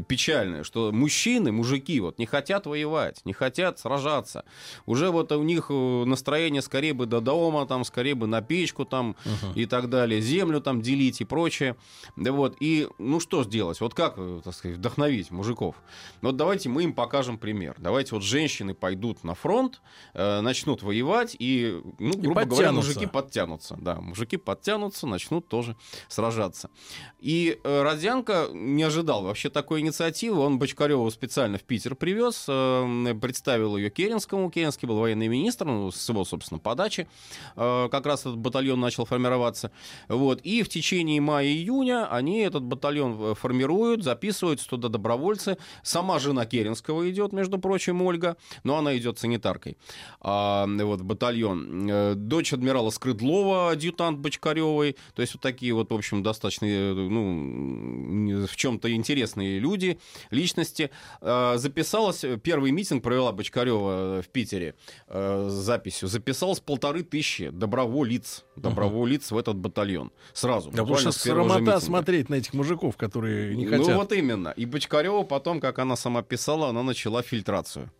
печальное, 0.08 0.64
что 0.64 0.92
мужчины, 0.92 1.54
мужики, 1.54 2.02
вот, 2.02 2.20
не 2.20 2.26
хотят 2.26 2.66
воевать, 2.66 3.22
не 3.24 3.32
хотят 3.32 3.80
сражаться. 3.80 4.44
Уже 4.86 5.10
вот 5.10 5.32
у 5.32 5.44
них 5.44 5.70
настроение 5.70 6.62
скорее 6.62 6.94
бы 6.94 7.06
до 7.06 7.22
дома, 7.22 7.66
там, 7.66 7.86
скорее 7.86 8.16
бы 8.16 8.28
на 8.28 8.42
печку 8.42 8.84
там 8.84 9.16
и 9.56 9.66
так 9.66 9.90
далее, 9.90 10.20
землю 10.20 10.60
там 10.60 10.82
делить 10.82 11.22
и 11.22 11.26
прочее. 11.26 11.78
Да 12.18 12.34
вот, 12.34 12.58
и 12.60 12.90
ну 12.98 13.22
что 13.22 13.46
сделать? 13.46 13.80
Вот 13.80 13.94
как, 13.94 14.18
так 14.44 14.54
сказать, 14.54 14.78
вдохновить 14.78 15.32
мужиков? 15.32 15.76
Вот 16.22 16.41
давайте 16.42 16.70
мы 16.70 16.84
им 16.86 16.94
покажем 16.94 17.38
пример. 17.38 17.76
Давайте 17.78 18.16
вот 18.16 18.24
женщины 18.24 18.74
пойдут 18.74 19.24
на 19.24 19.36
фронт, 19.36 19.80
э, 20.16 20.42
начнут 20.42 20.82
воевать, 20.82 21.36
и, 21.38 21.80
ну, 22.00 22.14
грубо 22.18 22.46
говоря, 22.46 22.70
подтянутся. 22.70 22.90
мужики 22.90 23.06
подтянутся. 23.06 23.78
Да, 23.80 24.02
мужики 24.02 24.38
подтянутся, 24.38 25.06
начнут 25.06 25.48
тоже 25.48 25.76
сражаться. 26.08 26.72
И 27.20 27.60
э, 27.64 27.82
Родзянко 27.84 28.50
не 28.54 28.82
ожидал 28.82 29.24
вообще 29.24 29.52
такой 29.52 29.82
инициативы. 29.82 30.40
Он 30.40 30.58
Бочкарева 30.58 31.08
специально 31.12 31.60
в 31.60 31.64
Питер 31.64 31.94
привез, 31.94 32.46
э, 32.48 33.16
представил 33.22 33.78
ее 33.78 33.92
Керенскому. 33.92 34.50
Керенский 34.50 34.88
был 34.88 34.98
военный 34.98 35.28
министр, 35.28 35.66
ну, 35.66 35.92
с 35.92 36.10
его, 36.10 36.26
собственно, 36.26 36.60
подачи. 36.60 37.08
Э, 37.56 37.88
как 37.92 38.08
раз 38.08 38.22
этот 38.22 38.38
батальон 38.38 38.80
начал 38.80 39.06
формироваться. 39.06 39.72
Вот. 40.08 40.42
И 40.42 40.64
в 40.64 40.70
течение 40.70 41.22
мая-июня 41.22 42.12
они 42.12 42.40
этот 42.40 42.64
батальон 42.64 43.16
э, 43.22 43.36
формируют, 43.36 44.04
записываются 44.04 44.68
туда 44.68 44.90
добровольцы. 44.90 45.60
Сама 45.84 46.18
жена 46.32 46.46
Керенского 46.46 47.10
идет, 47.10 47.34
между 47.34 47.58
прочим, 47.58 48.02
Ольга, 48.02 48.38
но 48.64 48.78
она 48.78 48.98
идет 48.98 49.20
санитаркой. 49.20 49.78
А, 50.22 50.66
вот, 50.68 51.02
батальон. 51.02 51.90
Э, 51.90 52.14
Дочь 52.16 52.54
адмирала 52.54 52.90
Скрыдлова, 52.90 53.72
адъютант 53.72 54.20
Бочкаревой. 54.20 54.96
То 55.14 55.22
есть 55.22 55.34
вот 55.34 55.42
такие 55.42 55.74
вот, 55.74 55.92
в 55.92 55.96
общем, 55.96 56.24
достаточно, 56.24 56.66
э, 56.66 56.94
ну, 56.94 58.46
в 58.48 58.56
чем-то 58.56 58.94
интересные 58.94 59.60
люди, 59.60 60.00
личности. 60.30 60.90
Э, 61.22 61.56
Записалась, 61.58 62.24
первый 62.44 62.72
митинг 62.72 63.04
провела 63.04 63.32
Бочкарева 63.32 64.22
в 64.22 64.28
Питере 64.30 64.76
э, 65.08 65.48
с 65.50 65.54
записью. 65.54 66.08
Записалось 66.08 66.60
полторы 66.60 67.04
тысячи 67.04 67.50
доброволиц, 67.50 68.46
доброволиц 68.56 69.32
в 69.32 69.38
этот 69.38 69.58
батальон. 69.58 70.12
Сразу. 70.34 70.72
Да 70.72 70.84
потому 70.84 70.98
что 70.98 71.12
срамота 71.12 71.80
смотреть 71.80 72.30
на 72.30 72.36
этих 72.36 72.54
мужиков, 72.54 72.96
которые 72.96 73.56
не 73.56 73.66
Ну 73.66 73.78
хотят. 73.78 73.96
вот 73.96 74.12
именно. 74.14 74.54
И 74.56 74.66
Бочкарева 74.66 75.24
потом, 75.24 75.60
как 75.60 75.80
она 75.80 75.96
сама 75.96 76.21
писала, 76.22 76.70
она 76.70 76.84
начала 76.84 77.22
фильтрацию. 77.22 77.92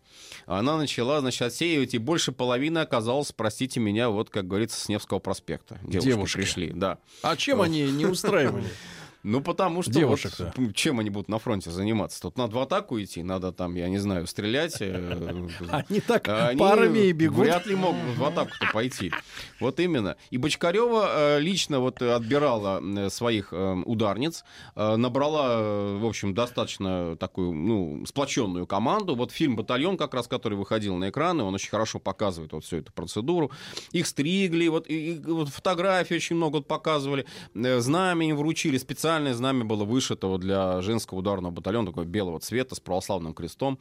Она 0.46 0.76
начала, 0.76 1.20
значит, 1.20 1.42
отсеивать, 1.42 1.94
и 1.94 1.98
больше 1.98 2.32
половины 2.32 2.78
оказалось, 2.78 3.32
простите 3.32 3.80
меня, 3.80 4.08
вот, 4.08 4.30
как 4.30 4.46
говорится, 4.48 4.80
с 4.80 4.88
Невского 4.88 5.18
проспекта. 5.18 5.78
Девушки, 5.82 6.08
Девушки. 6.08 6.36
пришли, 6.36 6.70
да. 6.74 6.98
А 7.22 7.36
чем 7.36 7.60
они 7.60 7.90
не 7.90 8.06
устраивали? 8.06 8.66
Ну, 9.22 9.40
потому 9.40 9.82
что 9.82 9.92
Девушек-то. 9.92 10.52
вот, 10.56 10.74
чем 10.74 10.98
они 10.98 11.10
будут 11.10 11.28
на 11.28 11.38
фронте 11.38 11.70
заниматься? 11.70 12.20
Тут 12.20 12.36
надо 12.36 12.56
в 12.56 12.58
атаку 12.58 13.00
идти, 13.00 13.22
надо 13.22 13.52
там, 13.52 13.74
я 13.76 13.88
не 13.88 13.98
знаю, 13.98 14.26
стрелять. 14.26 14.76
э, 14.80 15.48
Они 15.70 16.00
так 16.00 16.24
парами 16.58 16.98
и 17.06 17.12
бегут. 17.12 17.38
Вряд 17.38 17.66
ли 17.66 17.76
могут 17.76 18.16
в 18.16 18.24
атаку-то 18.24 18.66
пойти. 18.72 19.12
Вот 19.60 19.78
именно. 19.78 20.16
И 20.30 20.38
Бочкарева 20.38 21.36
э, 21.36 21.40
лично 21.40 21.78
вот 21.78 22.02
отбирала 22.02 22.82
своих 23.10 23.52
э, 23.52 23.82
ударниц, 23.84 24.44
набрала, 24.74 25.98
в 25.98 26.06
общем, 26.06 26.34
достаточно 26.34 27.16
такую, 27.16 27.52
ну, 27.52 28.04
сплоченную 28.06 28.66
команду. 28.66 29.14
Вот 29.14 29.30
фильм 29.30 29.56
«Батальон», 29.56 29.96
как 29.96 30.14
раз, 30.14 30.26
который 30.26 30.58
выходил 30.58 30.96
на 30.96 31.10
экраны, 31.10 31.44
он 31.44 31.54
очень 31.54 31.70
хорошо 31.70 31.98
показывает 32.00 32.52
вот 32.52 32.64
всю 32.64 32.78
эту 32.78 32.92
процедуру. 32.92 33.52
Их 33.92 34.06
стригли, 34.06 34.66
вот, 34.68 34.88
и, 34.88 35.12
и 35.12 35.18
вот 35.20 35.48
фотографии 35.48 36.14
очень 36.14 36.36
много 36.36 36.56
вот 36.56 36.66
показывали. 36.66 37.24
Знамя 37.54 38.28
им 38.28 38.36
вручили, 38.36 38.78
специальное 39.12 39.34
знамя 39.34 39.64
было 39.64 39.84
вышито 39.84 40.38
для 40.38 40.80
женского 40.80 41.18
ударного 41.18 41.52
батальона, 41.52 41.88
такого 41.88 42.04
белого 42.04 42.40
цвета 42.40 42.74
с 42.74 42.80
православным 42.80 43.34
крестом. 43.34 43.78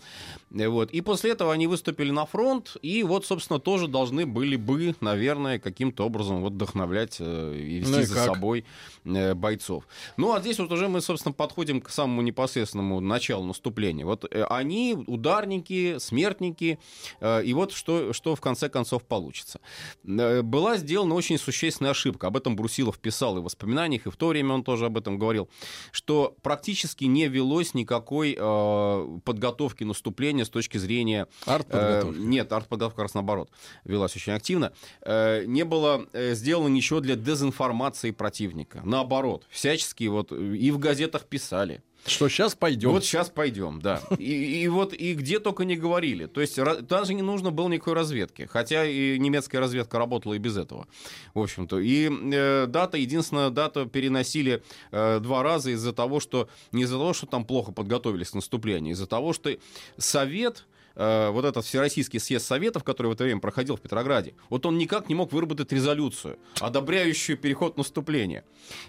Э, 0.53 0.67
Вот. 0.67 0.91
И 0.91 0.99
после 0.99 1.31
этого 1.31 1.53
они 1.53 1.67
выступили 1.67 2.11
на 2.11 2.25
фронт, 2.25 2.75
и 2.81 3.03
вот, 3.03 3.25
собственно, 3.25 3.59
тоже 3.59 3.87
должны 3.87 4.25
были 4.25 4.57
бы, 4.57 4.93
наверное, 4.99 5.57
каким-то 5.57 6.05
образом 6.05 6.41
вот 6.41 6.51
вдохновлять 6.53 7.15
э, 7.19 7.55
и 7.55 7.79
вести 7.79 7.91
Ну 7.91 7.99
и 8.01 8.03
за 8.03 8.15
как? 8.15 8.25
собой 8.25 8.65
э, 9.05 9.33
бойцов. 9.33 9.87
Ну, 10.17 10.33
а 10.33 10.41
здесь 10.41 10.59
вот 10.59 10.69
уже 10.71 10.89
мы, 10.89 10.99
собственно, 10.99 11.31
подходим 11.33 11.79
к 11.79 11.89
самому 11.89 12.21
непосредственному 12.21 12.99
началу 12.99 13.45
наступления. 13.45 14.05
Вот 14.05 14.25
они, 14.49 14.97
ударники, 15.07 15.97
смертники, 15.99 16.77
и 17.21 17.53
вот 17.53 17.71
что, 17.71 18.11
что 18.11 18.35
в 18.35 18.41
конце 18.41 18.67
концов 18.67 19.03
получится. 19.03 19.61
Была 20.03 20.77
сделана 20.77 21.15
очень 21.15 21.37
существенная 21.37 21.91
ошибка. 21.91 22.27
Об 22.27 22.35
этом 22.35 22.55
Брусилов 22.55 22.99
писал 22.99 23.37
и 23.37 23.39
в 23.39 23.43
воспоминаниях, 23.43 24.07
и 24.07 24.09
в 24.09 24.15
то 24.17 24.27
время 24.27 24.53
он 24.55 24.63
тоже 24.63 24.85
об 24.85 24.97
этом 24.97 25.17
говорил, 25.21 25.49
что 25.91 26.35
практически 26.41 27.05
не 27.05 27.27
велось 27.27 27.73
никакой 27.73 28.35
э, 28.37 29.19
подготовки 29.23 29.83
наступления 29.83 30.45
с 30.45 30.49
точки 30.49 30.77
зрения... 30.77 31.27
Артподготовки. 31.45 32.17
Э, 32.17 32.21
нет, 32.21 32.51
артподготовка 32.51 32.95
как 32.97 33.03
раз 33.03 33.13
наоборот 33.13 33.49
велась 33.85 34.15
очень 34.15 34.33
активно. 34.33 34.73
Э, 35.01 35.45
не 35.45 35.63
было 35.63 36.05
э, 36.13 36.33
сделано 36.33 36.67
ничего 36.67 36.99
для 36.99 37.15
дезинформации 37.15 38.11
противника. 38.11 38.81
Наоборот, 38.83 39.45
всячески 39.49 40.05
вот 40.05 40.31
э, 40.31 40.55
и 40.55 40.71
в 40.71 40.79
газетах 40.79 41.25
писали. 41.25 41.83
Что 42.05 42.29
сейчас 42.29 42.55
пойдем. 42.55 42.89
Вот 42.91 43.05
сейчас 43.05 43.29
пойдем, 43.29 43.79
да. 43.81 44.01
И, 44.17 44.63
и 44.63 44.67
вот 44.67 44.93
и 44.93 45.13
где 45.13 45.39
только 45.39 45.65
не 45.65 45.75
говорили. 45.75 46.25
То 46.25 46.41
есть 46.41 46.59
даже 46.87 47.13
не 47.13 47.21
нужно 47.21 47.51
было 47.51 47.69
никакой 47.69 47.93
разведки. 47.93 48.47
Хотя 48.49 48.85
и 48.85 49.19
немецкая 49.19 49.59
разведка 49.59 49.99
работала 49.99 50.33
и 50.33 50.39
без 50.39 50.57
этого. 50.57 50.87
В 51.33 51.39
общем-то. 51.39 51.79
И 51.79 52.09
э, 52.09 52.65
дата, 52.67 52.97
единственная 52.97 53.49
дата 53.51 53.85
переносили 53.85 54.63
э, 54.91 55.19
два 55.19 55.43
раза 55.43 55.71
из-за 55.71 55.93
того, 55.93 56.19
что 56.19 56.49
не 56.71 56.83
из-за 56.83 56.95
того, 56.95 57.13
что 57.13 57.27
там 57.27 57.45
плохо 57.45 57.71
подготовились 57.71 58.31
к 58.31 58.35
наступлению, 58.35 58.93
из-за 58.93 59.05
того, 59.05 59.33
что 59.33 59.55
Совет 59.97 60.65
э, 60.95 61.29
вот 61.29 61.45
этот 61.45 61.65
Всероссийский 61.65 62.19
съезд 62.19 62.45
Советов, 62.45 62.83
который 62.83 63.07
в 63.07 63.11
это 63.11 63.23
время 63.23 63.39
проходил 63.41 63.75
в 63.75 63.81
Петрограде, 63.81 64.33
вот 64.49 64.65
он 64.65 64.77
никак 64.77 65.09
не 65.09 65.15
мог 65.15 65.31
выработать 65.31 65.71
резолюцию, 65.71 66.37
одобряющую 66.59 67.37
переход 67.37 67.77
наступления. 67.77 68.43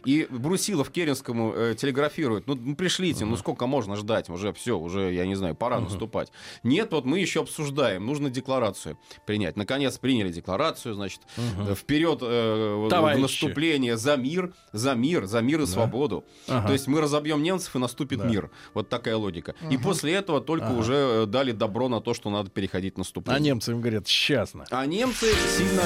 И 0.04 0.26
Брусилов 0.30 0.90
Керенскому 0.90 1.52
э, 1.54 1.74
телеграфирует, 1.74 2.46
ну, 2.46 2.54
ну, 2.54 2.76
пришлите, 2.76 3.24
ну 3.24 3.36
сколько 3.36 3.66
можно 3.66 3.96
ждать, 3.96 4.28
уже 4.30 4.52
все, 4.52 4.78
уже, 4.78 5.12
я 5.12 5.26
не 5.26 5.34
знаю, 5.34 5.54
пора 5.54 5.80
наступать. 5.80 6.30
Нет, 6.62 6.92
вот 6.92 7.04
мы 7.04 7.18
еще 7.18 7.40
обсуждаем, 7.40 8.06
нужно 8.06 8.30
декларацию 8.30 8.98
принять. 9.26 9.56
Наконец 9.56 9.98
приняли 9.98 10.30
декларацию, 10.32 10.94
значит, 10.94 11.20
э, 11.68 11.74
вперед 11.74 12.18
э, 12.22 12.74
в- 12.86 12.88
в 13.16 13.20
наступление 13.22 13.96
за 13.96 14.16
мир, 14.16 14.52
за 14.72 14.94
мир, 14.94 15.26
за 15.26 15.40
мир 15.40 15.60
и 15.62 15.66
свободу. 15.66 16.24
То 16.66 16.72
есть 16.72 16.86
мы 16.86 17.00
разобьем 17.00 17.42
немцев 17.42 17.74
и 17.76 17.78
наступит 17.78 18.18
мир. 18.30 18.50
Вот 18.74 18.88
такая 18.88 19.16
логика. 19.16 19.54
И 19.70 19.76
после 19.76 20.12
этого 20.14 20.40
только 20.40 20.70
уже 20.70 20.94
э, 20.94 21.26
дали 21.26 21.52
добро 21.52 21.88
на 21.92 22.00
то, 22.00 22.12
что 22.14 22.30
надо 22.30 22.50
переходить 22.50 22.94
в 22.94 22.96
А 22.96 23.00
наступление. 23.00 23.40
немцы 23.52 23.70
им 23.70 23.80
говорят, 23.80 24.08
сейчас 24.08 24.54
на. 24.54 24.64
А 24.70 24.84
немцы 24.86 25.26
сильно. 25.56 25.82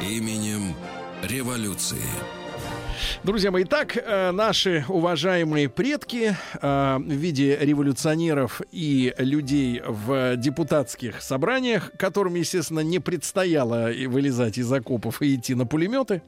Именем 0.00 0.74
революции. 1.22 2.02
Друзья 3.22 3.50
мои, 3.50 3.64
итак, 3.64 3.96
э, 3.96 4.32
наши 4.32 4.84
уважаемые 4.88 5.68
предки 5.68 6.36
э, 6.60 6.96
в 6.98 7.12
виде 7.12 7.56
революционеров 7.60 8.60
и 8.70 9.14
людей 9.18 9.82
в 9.86 10.36
депутатских 10.36 11.22
собраниях, 11.22 11.92
которым, 11.98 12.34
естественно, 12.34 12.80
не 12.80 12.98
предстояло 12.98 13.90
вылезать 14.06 14.58
из 14.58 14.72
окопов 14.72 15.22
и 15.22 15.36
идти 15.36 15.54
на 15.54 15.66
пулеметы. 15.66 16.22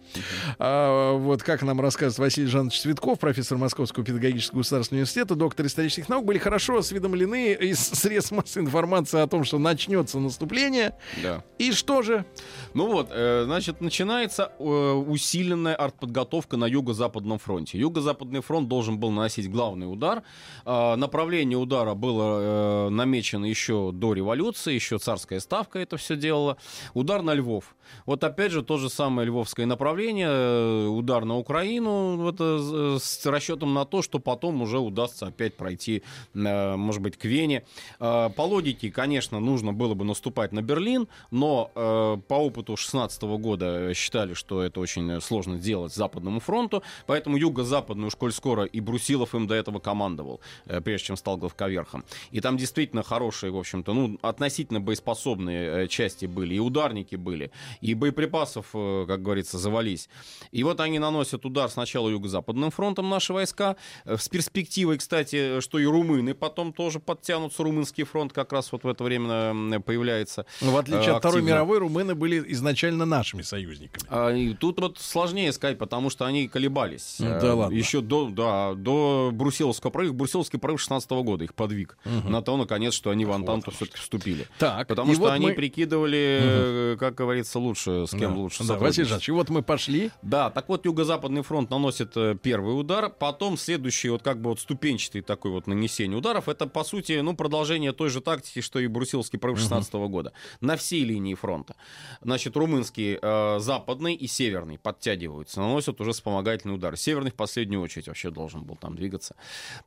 А, 0.58 1.16
вот 1.16 1.42
как 1.42 1.62
нам 1.62 1.80
рассказывает 1.80 2.18
Василий 2.18 2.46
Жанович 2.46 2.80
Цветков, 2.80 3.18
профессор 3.18 3.58
Московского 3.58 4.04
педагогического 4.04 4.58
государственного 4.58 5.00
университета, 5.00 5.34
доктор 5.34 5.66
исторических 5.66 6.08
наук, 6.08 6.24
были 6.24 6.38
хорошо 6.38 6.78
осведомлены 6.78 7.52
из 7.54 7.78
средств 7.92 8.32
массовой 8.32 8.66
информации 8.66 9.20
о 9.20 9.26
том, 9.26 9.44
что 9.44 9.58
начнется 9.58 10.18
наступление. 10.18 10.94
Да. 11.22 11.42
И 11.58 11.72
что 11.72 12.02
же? 12.02 12.24
Ну 12.72 12.86
вот, 12.86 13.08
э, 13.10 13.42
значит, 13.46 13.80
начинается 13.80 14.46
усиленная 14.58 15.74
артподготовка 15.74 16.53
на 16.56 16.66
Юго-Западном 16.66 17.38
фронте. 17.38 17.78
Юго-Западный 17.78 18.40
фронт 18.40 18.68
должен 18.68 18.98
был 18.98 19.10
наносить 19.10 19.50
главный 19.50 19.90
удар. 19.90 20.22
А, 20.64 20.96
Направление 20.96 21.58
удара 21.58 21.94
было 21.94 22.86
э, 22.86 22.88
намечено 22.90 23.46
еще 23.46 23.90
до 23.92 24.12
революции, 24.14 24.74
еще 24.74 24.98
царская 24.98 25.40
ставка 25.40 25.78
это 25.78 25.96
все 25.96 26.16
делала. 26.16 26.56
Удар 26.94 27.22
на 27.22 27.34
Львов. 27.34 27.74
Вот 28.06 28.24
опять 28.24 28.52
же 28.52 28.62
то 28.62 28.78
же 28.78 28.88
самое 28.88 29.26
львовское 29.26 29.66
направление, 29.66 30.28
э, 30.30 30.86
удар 30.86 31.24
на 31.24 31.36
Украину, 31.36 32.16
вот, 32.16 32.36
э, 32.40 32.96
с 33.00 33.26
расчетом 33.26 33.74
на 33.74 33.84
то, 33.84 34.02
что 34.02 34.18
потом 34.18 34.62
уже 34.62 34.78
удастся 34.78 35.26
опять 35.26 35.56
пройти, 35.56 36.02
э, 36.34 36.76
может 36.76 37.02
быть, 37.02 37.16
к 37.16 37.24
Вене. 37.24 37.64
Э, 38.00 38.30
По 38.34 38.42
логике, 38.42 38.90
конечно, 38.90 39.40
нужно 39.40 39.72
было 39.72 39.94
бы 39.94 40.04
наступать 40.04 40.52
на 40.52 40.62
Берлин, 40.62 41.08
но 41.30 41.70
э, 41.74 42.16
по 42.28 42.34
опыту 42.34 42.76
16 42.76 43.22
года 43.22 43.92
считали, 43.94 44.34
что 44.34 44.62
это 44.62 44.80
очень 44.80 45.20
сложно 45.20 45.58
сделать 45.58 45.94
Западному 45.94 46.40
фронту, 46.44 46.82
поэтому 47.06 47.36
юго-западную, 47.36 48.08
уж 48.08 48.16
коль 48.16 48.32
скоро, 48.32 48.64
и 48.64 48.80
Брусилов 48.80 49.34
им 49.34 49.46
до 49.46 49.54
этого 49.54 49.78
командовал, 49.78 50.40
э, 50.66 50.80
прежде 50.80 51.08
чем 51.08 51.16
стал 51.16 51.36
главковерхом. 51.36 52.04
И 52.30 52.40
там 52.40 52.56
действительно 52.56 53.02
хорошие, 53.02 53.50
в 53.50 53.56
общем-то, 53.56 53.92
ну, 53.92 54.18
относительно 54.22 54.80
боеспособные 54.80 55.84
э, 55.84 55.88
части 55.88 56.26
были, 56.26 56.54
и 56.54 56.58
ударники 56.58 57.16
были, 57.16 57.50
и 57.80 57.94
боеприпасов, 57.94 58.66
э, 58.74 59.04
как 59.08 59.22
говорится, 59.22 59.58
завались. 59.58 60.08
И 60.52 60.62
вот 60.64 60.80
они 60.80 60.98
наносят 60.98 61.44
удар 61.44 61.68
сначала 61.68 62.08
юго-западным 62.08 62.70
фронтом 62.70 63.08
наши 63.08 63.32
войска, 63.32 63.76
с 64.04 64.28
перспективой, 64.28 64.98
кстати, 64.98 65.60
что 65.60 65.78
и 65.78 65.84
румыны 65.84 66.34
потом 66.34 66.72
тоже 66.72 67.00
подтянутся, 67.00 67.62
румынский 67.62 68.04
фронт 68.04 68.32
как 68.32 68.52
раз 68.52 68.72
вот 68.72 68.84
в 68.84 68.88
это 68.88 69.04
время 69.04 69.80
появляется. 69.80 70.46
Ну, 70.60 70.72
в 70.72 70.76
отличие 70.76 71.10
э, 71.10 71.12
от 71.12 71.18
Второй 71.18 71.38
активно. 71.38 71.54
мировой, 71.54 71.78
румыны 71.78 72.14
были 72.14 72.42
изначально 72.52 73.04
нашими 73.04 73.42
союзниками. 73.42 74.06
А, 74.08 74.30
и 74.30 74.54
тут 74.54 74.80
вот 74.80 74.98
сложнее 74.98 75.52
сказать, 75.52 75.78
потому 75.78 76.10
что 76.10 76.26
они 76.26 76.33
они 76.34 76.48
колебались. 76.48 77.16
Ну, 77.18 77.26
Э, 77.28 77.40
да 77.40 77.54
ладно. 77.54 77.74
Еще 77.74 78.00
до, 78.00 78.28
да, 78.28 78.74
до 78.74 79.30
Брусиловского 79.32 79.90
прорыва. 79.90 80.12
Брусиловский 80.12 80.58
прорыв 80.58 80.80
16 80.80 81.10
года 81.22 81.44
их 81.44 81.54
подвиг 81.54 81.96
на 82.28 82.42
то, 82.42 82.56
наконец, 82.56 82.94
что 82.94 83.10
они 83.10 83.24
в 83.24 83.32
Антанту 83.32 83.70
все-таки 83.70 83.98
вступили. 83.98 84.46
Так, 84.58 84.88
Потому 84.88 85.12
что 85.12 85.22
вот 85.22 85.30
они 85.32 85.46
мы- 85.46 85.54
прикидывали, 85.54 86.38
э, 86.42 86.96
как 86.98 87.14
говорится, 87.14 87.58
лучше, 87.58 88.06
с 88.06 88.10
кем 88.10 88.34
Да. 88.34 88.40
лучше 88.40 88.64
Да. 88.64 88.74
Василий 88.78 89.06
Жанович, 89.06 89.28
и 89.28 89.32
вот 89.32 89.48
мы 89.50 89.62
пошли. 89.62 90.10
Да, 90.22 90.50
так 90.50 90.68
вот 90.68 90.84
Юго-Западный 90.84 91.42
фронт 91.42 91.70
наносит 91.70 92.16
э, 92.16 92.36
первый 92.42 92.78
удар, 92.78 93.10
потом 93.10 93.56
следующий 93.56 94.08
вот 94.10 94.22
как 94.22 94.40
бы 94.40 94.50
вот 94.50 94.60
ступенчатый 94.60 95.20
такой 95.22 95.50
вот 95.50 95.66
нанесение 95.66 96.18
ударов, 96.18 96.48
это 96.48 96.66
по 96.66 96.84
сути, 96.84 97.20
ну, 97.20 97.34
продолжение 97.36 97.92
той 97.92 98.10
же 98.10 98.20
тактики, 98.20 98.60
что 98.60 98.78
и 98.78 98.86
Брусиловский 98.86 99.38
прорыв 99.38 99.58
16 99.60 99.94
года. 100.08 100.32
На 100.60 100.76
всей 100.76 101.04
линии 101.04 101.34
фронта. 101.34 101.74
Значит, 102.22 102.56
румынский, 102.56 103.18
э, 103.20 103.58
западный 103.60 104.14
и 104.14 104.26
северный 104.26 104.78
подтягиваются, 104.78 105.60
наносят 105.60 106.00
уже 106.00 106.12
вспомогательный 106.24 106.74
удар. 106.74 106.96
Северный 106.96 107.30
в 107.30 107.34
последнюю 107.34 107.82
очередь 107.82 108.08
вообще 108.08 108.30
должен 108.30 108.64
был 108.64 108.76
там 108.76 108.96
двигаться. 108.96 109.36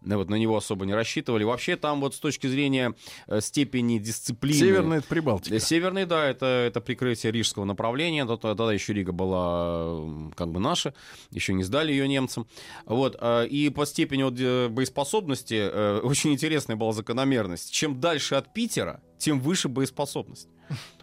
Вот 0.02 0.30
на 0.30 0.36
него 0.36 0.56
особо 0.56 0.86
не 0.86 0.94
рассчитывали. 0.94 1.44
Вообще 1.44 1.76
там 1.78 2.00
вот 2.00 2.14
с 2.14 2.20
точки 2.20 2.46
зрения 2.46 2.94
э, 3.26 3.42
степени 3.42 3.98
дисциплины... 3.98 4.60
Северная 4.60 5.00
это 5.00 5.08
Прибалтика. 5.08 5.56
Э, 5.56 5.60
Северный, 5.60 6.06
да, 6.06 6.26
это, 6.26 6.46
это 6.46 6.80
прикрытие 6.80 7.32
рижского 7.32 7.66
направления. 7.66 8.24
Тогда, 8.28 8.50
тогда 8.54 8.72
еще 8.72 8.94
Рига 8.94 9.14
была 9.14 10.32
как 10.36 10.52
бы 10.52 10.60
наша, 10.60 10.94
еще 11.32 11.54
не 11.54 11.64
сдали 11.64 11.92
ее 11.92 12.08
немцам. 12.08 12.46
Вот, 12.86 13.18
э, 13.20 13.48
и 13.48 13.70
по 13.70 13.88
степени 13.88 14.22
вот, 14.22 14.36
э, 14.38 14.68
боеспособности 14.70 15.56
э, 15.56 16.00
очень 16.04 16.34
интересная 16.34 16.76
была 16.76 16.94
закономерность. 16.94 17.72
Чем 17.72 18.00
дальше 18.00 18.36
от 18.36 18.54
Питера, 18.54 19.02
тем 19.18 19.40
выше 19.40 19.70
боеспособность. 19.70 20.50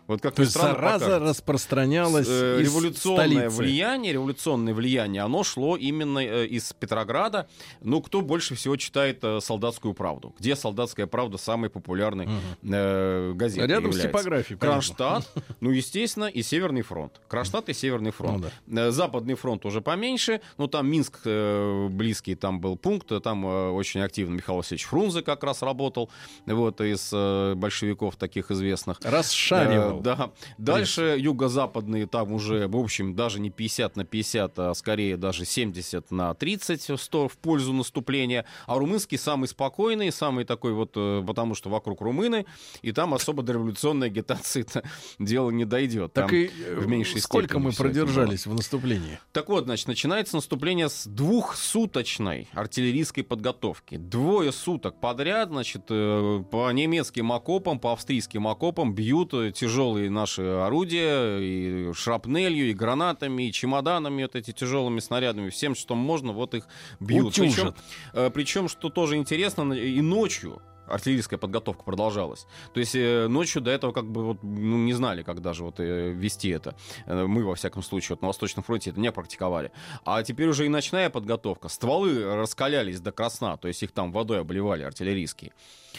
Вот 0.07 0.21
как 0.21 0.35
То 0.35 0.43
есть 0.43 0.53
странно 0.53 0.75
зараза 0.75 1.05
покажется. 1.05 1.29
распространялась 1.31 2.27
Э, 2.29 2.61
из 2.61 2.69
революционное 2.69 3.27
столицы. 3.27 3.57
влияние, 3.57 4.13
революционное 4.13 4.75
влияние, 4.75 5.23
оно 5.23 5.43
шло 5.45 5.77
именно 5.77 6.19
э, 6.19 6.47
из 6.47 6.73
Петрограда. 6.75 7.49
Ну, 7.81 8.03
кто 8.03 8.21
больше 8.21 8.55
всего 8.55 8.77
читает 8.77 9.21
э, 9.23 9.41
«Солдатскую 9.41 9.95
правду»? 9.95 10.35
Где 10.39 10.57
«Солдатская 10.57 11.07
правда» 11.07 11.39
самой 11.39 11.71
популярной 11.71 12.29
э, 12.63 13.33
газетой 13.35 13.67
Рядом 13.69 13.93
с 13.93 13.97
является? 13.97 14.09
типографией, 14.09 14.59
понятно. 14.59 14.81
Кронштадт, 14.83 15.33
ну, 15.61 15.71
естественно, 15.71 16.27
и 16.27 16.43
Северный 16.43 16.83
фронт. 16.83 17.21
Кронштадт 17.29 17.69
и 17.71 17.73
Северный 17.73 18.11
фронт. 18.11 18.47
Ну 18.67 18.81
Э, 18.81 18.91
Западный 18.91 19.35
фронт 19.35 19.65
уже 19.65 19.81
поменьше, 19.81 20.41
ну, 20.59 20.67
там 20.67 20.87
Минск 20.89 21.21
э, 21.25 21.89
близкий, 21.91 22.35
там 22.35 22.61
был 22.61 22.77
пункт, 22.77 23.11
э, 23.13 23.21
там 23.21 23.47
э, 23.47 23.71
очень 23.71 24.01
активно 24.01 24.35
Михаил 24.35 24.59
Васильевич 24.59 24.85
Фрунзе 24.87 25.23
как 25.23 25.43
раз 25.45 25.63
работал, 25.63 26.11
вот, 26.47 26.81
из 26.81 27.11
э, 27.13 27.55
большевиков 27.55 28.17
таких 28.17 28.51
известных. 28.51 28.99
Расшаривал. 29.03 29.94
Э, 29.99 30.03
Да. 30.03 30.31
Дальше 30.59 31.17
юго-западные 31.19 32.07
там 32.07 32.33
уже, 32.33 32.69
в 32.69 32.77
общем, 32.77 33.15
даже 33.15 33.41
не 33.41 33.51
50 33.51 33.97
на 33.97 34.05
50, 34.05 34.59
а 34.59 34.75
скорее 34.75 35.17
даже 35.17 35.45
70 35.45 36.11
на 36.11 36.35
30 36.35 37.01
100 37.01 37.29
в 37.29 37.37
пользу 37.39 37.73
наступления. 37.73 38.45
А 38.67 38.79
румынский 38.79 39.19
самый 39.19 39.49
спокойный, 39.49 40.13
самый 40.13 40.45
такой 40.45 40.73
вот, 40.73 40.93
э, 40.97 41.23
потому 41.27 41.55
что 41.55 41.71
вокруг 41.71 42.01
румыны, 42.01 42.47
и 42.83 42.93
там 42.93 43.15
особо 43.15 43.43
до 43.43 43.55
революционной 43.55 44.09
агитации 44.09 44.67
дело 45.19 45.51
не 45.51 45.65
дойдет. 45.65 46.13
Так 46.13 46.29
Там 46.29 46.37
и 46.37 46.47
э, 46.47 46.77
в 46.77 46.87
меньшей 46.87 47.21
сколько 47.21 47.49
степени 47.49 47.63
мы 47.65 47.73
продержались 47.73 48.47
в 48.47 48.55
наступлении? 48.55 49.19
так 49.33 49.49
вот, 49.49 49.65
значит, 49.65 49.89
начинается 49.89 50.37
наступление 50.37 50.89
с 50.89 51.07
двухсуточной 51.07 52.49
артиллерийской 52.53 53.25
подготовки. 53.25 53.97
Двое 53.97 54.53
суток 54.53 55.01
подряд, 55.01 55.49
значит, 55.49 55.83
э, 55.91 56.45
по 56.51 56.71
немецким 56.73 57.33
окопам, 57.33 57.79
по 57.79 57.93
австрийским 57.93 58.47
окопам 58.47 58.95
бьют 58.95 59.35
э, 59.35 59.53
тяжелые 59.85 60.11
наши 60.11 60.43
орудия 60.43 61.39
и 61.39 61.93
шрапнелью, 61.93 62.71
и 62.71 62.73
гранатами, 62.73 63.49
и 63.49 63.53
чемоданами, 63.53 64.23
вот 64.23 64.35
эти 64.35 64.53
тяжелыми 64.53 65.01
снарядами, 65.01 65.51
всем, 65.51 65.75
что 65.75 65.95
можно, 65.95 66.33
вот 66.33 66.55
их 66.55 66.67
бьют. 67.01 67.35
Причем, 67.35 67.49
Утюжат. 67.49 67.77
э, 68.15 68.31
причем, 68.31 68.69
что 68.69 68.89
тоже 68.89 69.17
интересно, 69.17 69.73
и 69.73 70.01
ночью 70.01 70.63
артиллерийская 70.87 71.39
подготовка 71.39 71.83
продолжалась. 71.83 72.47
То 72.73 72.81
есть 72.81 72.95
э, 72.95 73.27
ночью 73.29 73.61
до 73.61 73.71
этого 73.71 73.93
как 73.93 74.11
бы 74.11 74.25
вот, 74.25 74.43
ну, 74.43 74.79
не 74.79 74.95
знали, 74.95 75.23
как 75.23 75.41
даже 75.41 75.65
вот 75.65 75.81
э, 75.81 76.13
вести 76.13 76.49
это. 76.49 76.75
Мы, 77.07 77.45
во 77.45 77.55
всяком 77.55 77.83
случае, 77.83 78.15
вот 78.17 78.23
на 78.23 78.29
Восточном 78.29 78.65
фронте 78.65 78.91
это 78.91 79.01
не 79.01 79.13
практиковали. 79.13 79.71
А 80.05 80.23
теперь 80.23 80.49
уже 80.49 80.65
и 80.65 80.69
ночная 80.69 81.11
подготовка. 81.11 81.69
Стволы 81.69 82.25
раскалялись 82.35 83.01
до 83.01 83.13
красна, 83.13 83.57
то 83.57 83.69
есть 83.69 83.83
их 83.83 83.93
там 83.93 84.13
водой 84.13 84.41
обливали 84.41 84.83
артиллерийские. 84.83 85.53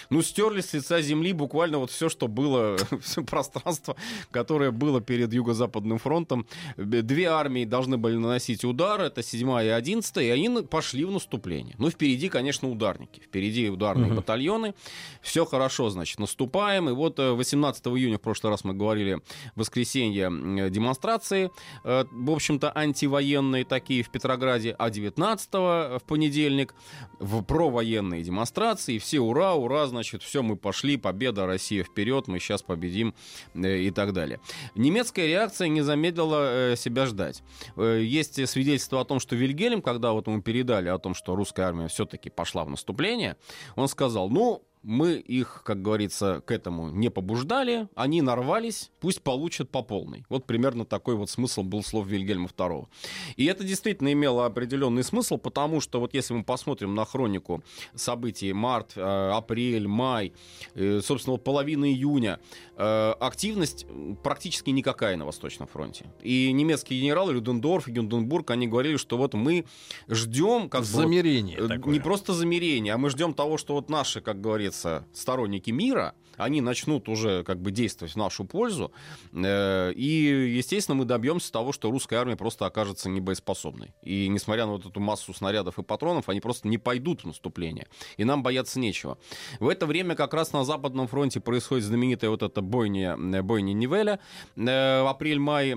Ну, 0.10 0.22
стерли 0.22 0.62
с 0.62 0.74
лица 0.74 1.02
земли 1.02 1.34
буквально 1.34 1.78
вот 1.80 1.92
все, 1.92 2.10
что 2.10 2.28
было, 2.28 2.78
все 3.02 3.24
пространство, 3.24 3.96
которое 4.32 4.72
было 4.72 5.02
перед 5.02 5.34
Юго-Западным 5.34 5.98
фронтом. 5.98 6.46
Две 6.78 7.26
армии 7.26 7.66
должны 7.66 7.98
были 7.98 8.16
наносить 8.16 8.64
удар, 8.64 9.02
это 9.02 9.24
7 9.24 9.50
и 9.64 9.68
11 9.68 10.18
и 10.18 10.30
они 10.30 10.62
пошли 10.64 11.06
в 11.06 11.12
наступление. 11.12 11.76
Ну, 11.78 11.90
впереди, 11.90 12.30
конечно, 12.30 12.70
ударники. 12.70 13.20
Впереди 13.20 13.70
ударные 13.70 14.12
батальоны. 14.12 14.74
Все 15.22 15.46
хорошо, 15.46 15.90
значит, 15.90 16.20
наступаем. 16.20 16.90
И 16.90 16.94
вот 16.94 17.20
э, 17.20 17.32
18 17.32 17.88
июня, 17.88 18.18
в 18.18 18.22
прошлый 18.22 18.52
раз 18.52 18.64
мы 18.64 18.74
говорили, 18.74 19.22
воскресенье, 19.56 20.26
м, 20.26 20.72
демонстрации, 20.72 21.52
э, 21.84 22.06
в 22.12 22.32
общем-то, 22.32 22.72
антивоенные 22.76 23.66
такие 23.66 24.04
в 24.04 24.10
Петрограде, 24.10 24.76
а 24.78 24.90
19 24.90 26.00
в 26.00 26.02
понедельник 26.08 26.74
в 27.20 27.42
провоенные 27.44 28.24
демонстрации. 28.24 28.98
Все 28.98 29.20
ура, 29.20 29.54
ура, 29.54 29.85
значит, 29.88 30.24
все, 30.24 30.44
мы 30.44 30.56
пошли, 30.56 30.98
победа, 30.98 31.46
Россия 31.46 31.84
вперед, 31.84 32.28
мы 32.28 32.40
сейчас 32.40 32.62
победим 32.62 33.14
э, 33.54 33.78
и 33.80 33.92
так 33.92 34.14
далее. 34.14 34.40
Немецкая 34.76 35.28
реакция 35.28 35.68
не 35.68 35.82
замедлила 35.82 36.72
э, 36.72 36.76
себя 36.76 37.06
ждать. 37.06 37.44
Э, 37.76 38.02
Есть 38.02 38.48
свидетельство 38.48 39.02
о 39.02 39.06
том, 39.06 39.20
что 39.20 39.36
Вильгельм, 39.36 39.82
когда 39.82 40.12
вот 40.12 40.28
ему 40.28 40.42
передали 40.42 40.90
о 40.90 40.98
том, 40.98 41.14
что 41.14 41.36
русская 41.36 41.64
армия 41.68 41.88
все-таки 41.88 42.30
пошла 42.30 42.64
в 42.64 42.70
наступление, 42.70 43.38
он 43.76 43.88
сказал, 43.88 44.30
ну, 44.30 44.64
мы 44.86 45.14
их, 45.14 45.64
как 45.66 45.82
говорится, 45.82 46.42
к 46.46 46.52
этому 46.52 46.90
не 46.90 47.10
побуждали, 47.10 47.88
они 47.96 48.22
нарвались, 48.22 48.92
пусть 49.00 49.22
получат 49.22 49.70
по 49.70 49.82
полной. 49.82 50.26
Вот 50.30 50.46
примерно 50.46 50.86
такой 50.86 51.16
вот 51.16 51.30
смысл 51.30 51.64
был 51.64 51.84
слов 51.84 52.08
Вильгельма 52.08 52.48
II. 52.48 52.88
И 53.36 53.46
это 53.46 53.64
действительно 53.64 54.14
имело 54.14 54.46
определенный 54.46 55.04
смысл, 55.04 55.38
потому 55.38 55.82
что 55.82 56.00
вот 56.00 56.14
если 56.14 56.34
мы 56.34 56.44
посмотрим 56.44 56.96
на 56.96 57.06
хронику 57.06 57.64
событий 57.96 58.54
март, 58.54 58.94
э, 58.96 59.02
апрель, 59.02 59.88
май, 59.88 60.34
э, 60.76 61.02
собственно, 61.04 61.34
вот 61.34 61.44
половина 61.44 61.86
июня, 61.86 62.40
э, 62.78 63.14
активность 63.20 63.86
практически 64.24 64.70
никакая 64.70 65.18
на 65.18 65.26
Восточном 65.26 65.68
фронте. 65.68 66.06
И 66.22 66.52
немецкие 66.52 67.02
генералы 67.02 67.34
Людендорф 67.34 67.88
и 67.88 67.92
Гюнденбург, 67.92 68.52
они 68.52 68.68
говорили, 68.68 68.98
что 68.98 69.18
вот 69.18 69.34
мы 69.34 69.66
ждем 70.08 70.70
как 70.70 70.82
вот, 70.82 70.88
Замерение 70.88 71.66
Э, 71.66 71.68
такое. 71.68 71.94
Не 71.94 72.00
просто 72.00 72.34
замерение, 72.34 72.94
а 72.94 72.98
мы 72.98 73.10
ждем 73.10 73.34
того, 73.34 73.58
что 73.58 73.74
вот 73.74 73.90
наши, 73.90 74.22
как 74.22 74.42
говорится, 74.42 74.75
сторонники 75.14 75.72
мира, 75.72 76.14
они 76.38 76.62
начнут 76.62 77.10
уже 77.10 77.44
как 77.44 77.62
бы 77.62 77.72
действовать 77.72 78.14
в 78.14 78.18
нашу 78.18 78.46
пользу. 78.46 78.92
Э, 79.34 79.92
И, 79.94 80.54
естественно, 80.58 80.96
мы 80.96 81.06
добьемся 81.06 81.52
того, 81.52 81.72
что 81.72 81.92
русская 81.92 82.18
армия 82.18 82.36
просто 82.36 82.66
окажется 82.66 83.10
небоеспособной. 83.10 83.94
И 84.02 84.28
несмотря 84.28 84.66
на 84.66 84.74
вот 84.74 84.86
эту 84.86 85.00
массу 85.00 85.34
снарядов 85.34 85.80
и 85.80 85.84
патронов, 85.84 86.30
они 86.30 86.40
просто 86.40 86.68
не 86.68 86.78
пойдут 86.78 87.22
в 87.24 87.28
наступление. 87.28 87.88
И 88.18 88.24
нам 88.24 88.44
бояться 88.44 88.80
нечего. 88.80 89.18
В 89.60 89.70
это 89.70 89.86
время 89.86 90.16
как 90.16 90.34
раз 90.34 90.54
на 90.54 90.64
Западном 90.64 91.08
фронте 91.08 91.40
происходит 91.40 91.86
знаменитая 91.86 92.30
вот 92.30 92.44
эта 92.44 92.62
бойня, 92.62 93.18
э, 93.18 93.42
бойня 93.42 93.74
Нивеля, 93.74 94.20
э, 94.56 95.06
апрель-май 95.08 95.72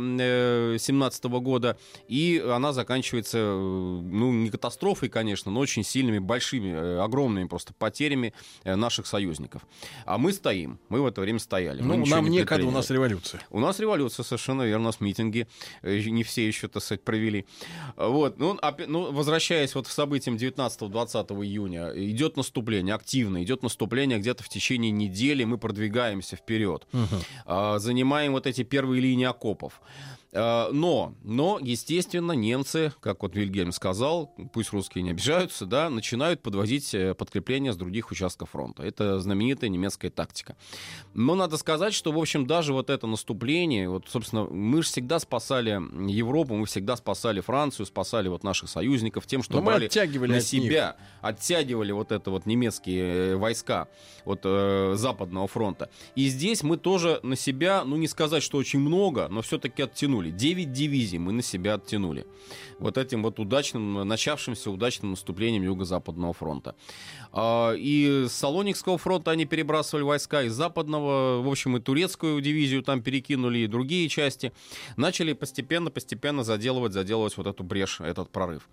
17 0.78 1.40
года. 1.40 1.78
И 2.08 2.42
она 2.44 2.72
заканчивается, 2.72 3.38
ну, 3.38 4.32
не 4.32 4.50
катастрофой, 4.50 5.08
конечно, 5.08 5.50
но 5.50 5.60
очень 5.60 5.84
сильными, 5.84 6.18
большими, 6.18 7.02
огромными 7.02 7.46
просто 7.46 7.72
потерями 7.74 8.32
наших 8.64 9.06
союзников. 9.06 9.62
А 10.04 10.18
мы 10.18 10.32
стоим. 10.48 10.78
Мы 10.88 11.02
в 11.02 11.06
это 11.06 11.20
время 11.20 11.38
стояли. 11.38 11.82
Ну, 11.82 12.06
нам 12.06 12.24
не 12.24 12.38
некогда, 12.38 12.66
у 12.66 12.70
нас 12.70 12.90
революция. 12.90 13.40
У 13.50 13.60
нас 13.60 13.80
революция, 13.80 14.24
совершенно 14.24 14.62
верно, 14.62 14.84
у 14.84 14.86
нас 14.86 15.00
митинги, 15.00 15.46
э, 15.82 16.00
не 16.00 16.22
все 16.22 16.46
еще, 16.46 16.68
так 16.68 16.82
сказать, 16.82 17.02
провели. 17.02 17.44
Вот, 17.96 18.38
ну, 18.38 18.58
ну, 18.86 19.12
возвращаясь 19.12 19.74
вот 19.74 19.86
к 19.86 19.90
событиям 19.90 20.36
19-20 20.36 21.44
июня, 21.44 21.92
идет 21.94 22.36
наступление, 22.36 22.94
активно 22.94 23.42
идет 23.42 23.62
наступление 23.62 24.18
где-то 24.18 24.42
в 24.42 24.48
течение 24.48 24.90
недели, 24.90 25.44
мы 25.44 25.58
продвигаемся 25.58 26.36
вперед, 26.36 26.86
А, 27.44 27.78
занимаем 27.78 28.32
вот 28.32 28.46
эти 28.46 28.62
первые 28.62 29.00
линии 29.00 29.26
окопов. 29.26 29.80
А, 30.32 30.70
Но, 30.72 31.14
но, 31.24 31.58
естественно, 31.60 32.32
немцы, 32.32 32.92
как 33.00 33.22
вот 33.22 33.34
Вильгельм 33.34 33.72
сказал, 33.72 34.34
пусть 34.52 34.72
русские 34.72 35.02
не 35.02 35.10
обижаются, 35.10 35.64
да, 35.64 35.88
начинают 35.88 36.42
подвозить 36.42 36.92
э, 36.94 37.14
подкрепления 37.14 37.72
с 37.72 37.76
других 37.76 38.10
участков 38.10 38.50
фронта. 38.50 38.82
Это 38.82 39.20
знаменитая 39.20 39.70
немецкая 39.70 40.10
тактика. 40.10 40.56
Но 41.14 41.34
надо 41.34 41.56
сказать, 41.56 41.94
что, 41.94 42.12
в 42.12 42.18
общем, 42.18 42.46
даже 42.46 42.74
вот 42.74 42.90
это 42.90 43.06
наступление, 43.06 43.88
вот, 43.88 44.04
собственно, 44.08 44.44
мы 44.44 44.82
же 44.82 44.88
всегда 44.88 45.18
спасали 45.18 45.80
Европу, 46.10 46.54
мы 46.54 46.66
всегда 46.66 46.96
спасали 46.96 47.40
Францию, 47.40 47.86
спасали 47.86 48.28
вот 48.28 48.44
наших 48.44 48.68
союзников 48.68 49.26
тем, 49.26 49.42
что 49.42 49.54
Но 49.54 49.62
брали 49.62 49.86
оттягивали 49.86 50.32
на 50.32 50.38
от 50.38 50.52
них. 50.52 50.62
себя, 50.62 50.96
оттягивали 51.22 51.92
вот 51.92 52.12
это 52.12 52.30
вот 52.30 52.44
немецкие 52.44 53.32
э, 53.32 53.36
войска 53.36 53.88
от 54.26 54.40
э, 54.44 54.92
Западного 54.96 55.48
фронта. 55.48 55.88
И 56.16 56.28
здесь 56.28 56.62
мы 56.62 56.76
тоже 56.76 57.20
на 57.22 57.34
себя, 57.34 57.82
ну 57.84 57.96
не 57.96 58.08
сказать, 58.08 58.42
что 58.42 58.58
очень 58.58 58.80
много, 58.80 59.28
но 59.28 59.40
все-таки 59.40 59.82
оттянули. 59.82 60.17
Оттянули. 60.18 60.30
9 60.30 60.72
дивизий 60.72 61.18
мы 61.18 61.32
на 61.32 61.42
себя 61.42 61.74
оттянули. 61.74 62.26
Вот 62.78 62.96
этим 62.96 63.22
вот 63.22 63.38
удачным, 63.40 64.06
начавшимся 64.06 64.70
удачным 64.70 65.10
наступлением 65.10 65.62
Юго-Западного 65.62 66.32
фронта. 66.32 66.74
А, 67.32 67.72
и 67.72 68.26
с 68.28 68.32
Салоникского 68.32 68.98
фронта 68.98 69.30
они 69.32 69.44
перебрасывали 69.46 70.04
войска, 70.04 70.42
из 70.42 70.52
Западного, 70.52 71.42
в 71.42 71.48
общем, 71.48 71.76
и 71.76 71.80
турецкую 71.80 72.40
дивизию 72.40 72.82
там 72.82 73.02
перекинули, 73.02 73.58
и 73.58 73.66
другие 73.66 74.08
части. 74.08 74.52
Начали 74.96 75.32
постепенно-постепенно 75.32 76.44
заделывать, 76.44 76.92
заделывать 76.92 77.36
вот 77.36 77.46
эту 77.46 77.64
брешь, 77.64 78.00
этот 78.00 78.30
прорыв. 78.30 78.68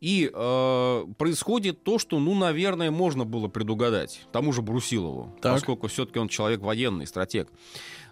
И 0.00 0.30
э, 0.32 1.04
происходит 1.16 1.82
то, 1.82 1.98
что, 1.98 2.20
ну, 2.20 2.34
наверное, 2.34 2.90
можно 2.90 3.24
было 3.24 3.48
предугадать 3.48 4.20
тому 4.32 4.52
же 4.52 4.62
Брусилову, 4.62 5.36
Так. 5.40 5.54
поскольку 5.54 5.88
все-таки 5.88 6.20
он 6.20 6.28
человек 6.28 6.60
военный, 6.60 7.06
стратег. 7.06 7.48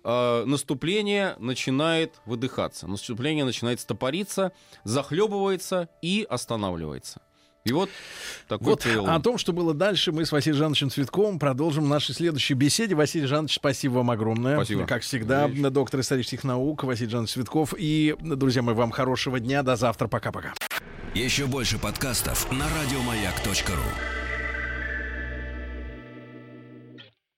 Э, 0.09 0.45
наступление 0.47 1.35
начинает 1.41 2.15
выдыхаться, 2.27 2.87
наступление 2.87 3.45
начинает 3.45 3.81
стопориться, 3.81 4.53
захлебывается 4.85 5.89
и 6.01 6.25
останавливается. 6.31 7.21
И 7.65 7.73
вот 7.73 7.91
такой 8.47 8.67
Вот 8.69 8.85
перелом. 8.85 9.11
о 9.11 9.19
том, 9.19 9.37
что 9.37 9.53
было 9.53 9.75
дальше, 9.75 10.13
мы 10.13 10.25
с 10.25 10.31
Василием 10.31 10.59
Жановичем 10.59 10.91
Цветковым 10.91 11.41
продолжим 11.41 11.87
в 11.87 11.89
нашей 11.89 12.15
следующей 12.15 12.55
беседе. 12.55 12.95
Василий 12.95 13.27
Жанович, 13.27 13.57
спасибо 13.57 13.95
вам 13.95 14.13
огромное. 14.13 14.55
Спасибо. 14.55 14.87
Как 14.87 15.03
всегда, 15.03 15.49
доктор 15.49 15.99
исторических 15.99 16.45
наук 16.45 16.85
Василий 16.85 17.11
Жанович 17.11 17.33
Цветков. 17.33 17.75
И, 17.77 18.15
друзья 18.21 18.63
мои, 18.63 18.77
вам 18.77 18.93
хорошего 18.93 19.41
дня. 19.41 19.65
До 19.65 19.75
завтра. 19.75 20.07
Пока-пока. 20.07 20.55
Еще 21.15 21.47
больше 21.47 21.81
подкастов 21.81 22.49
на 22.53 22.67
радиомаяк.ру. 22.69 24.26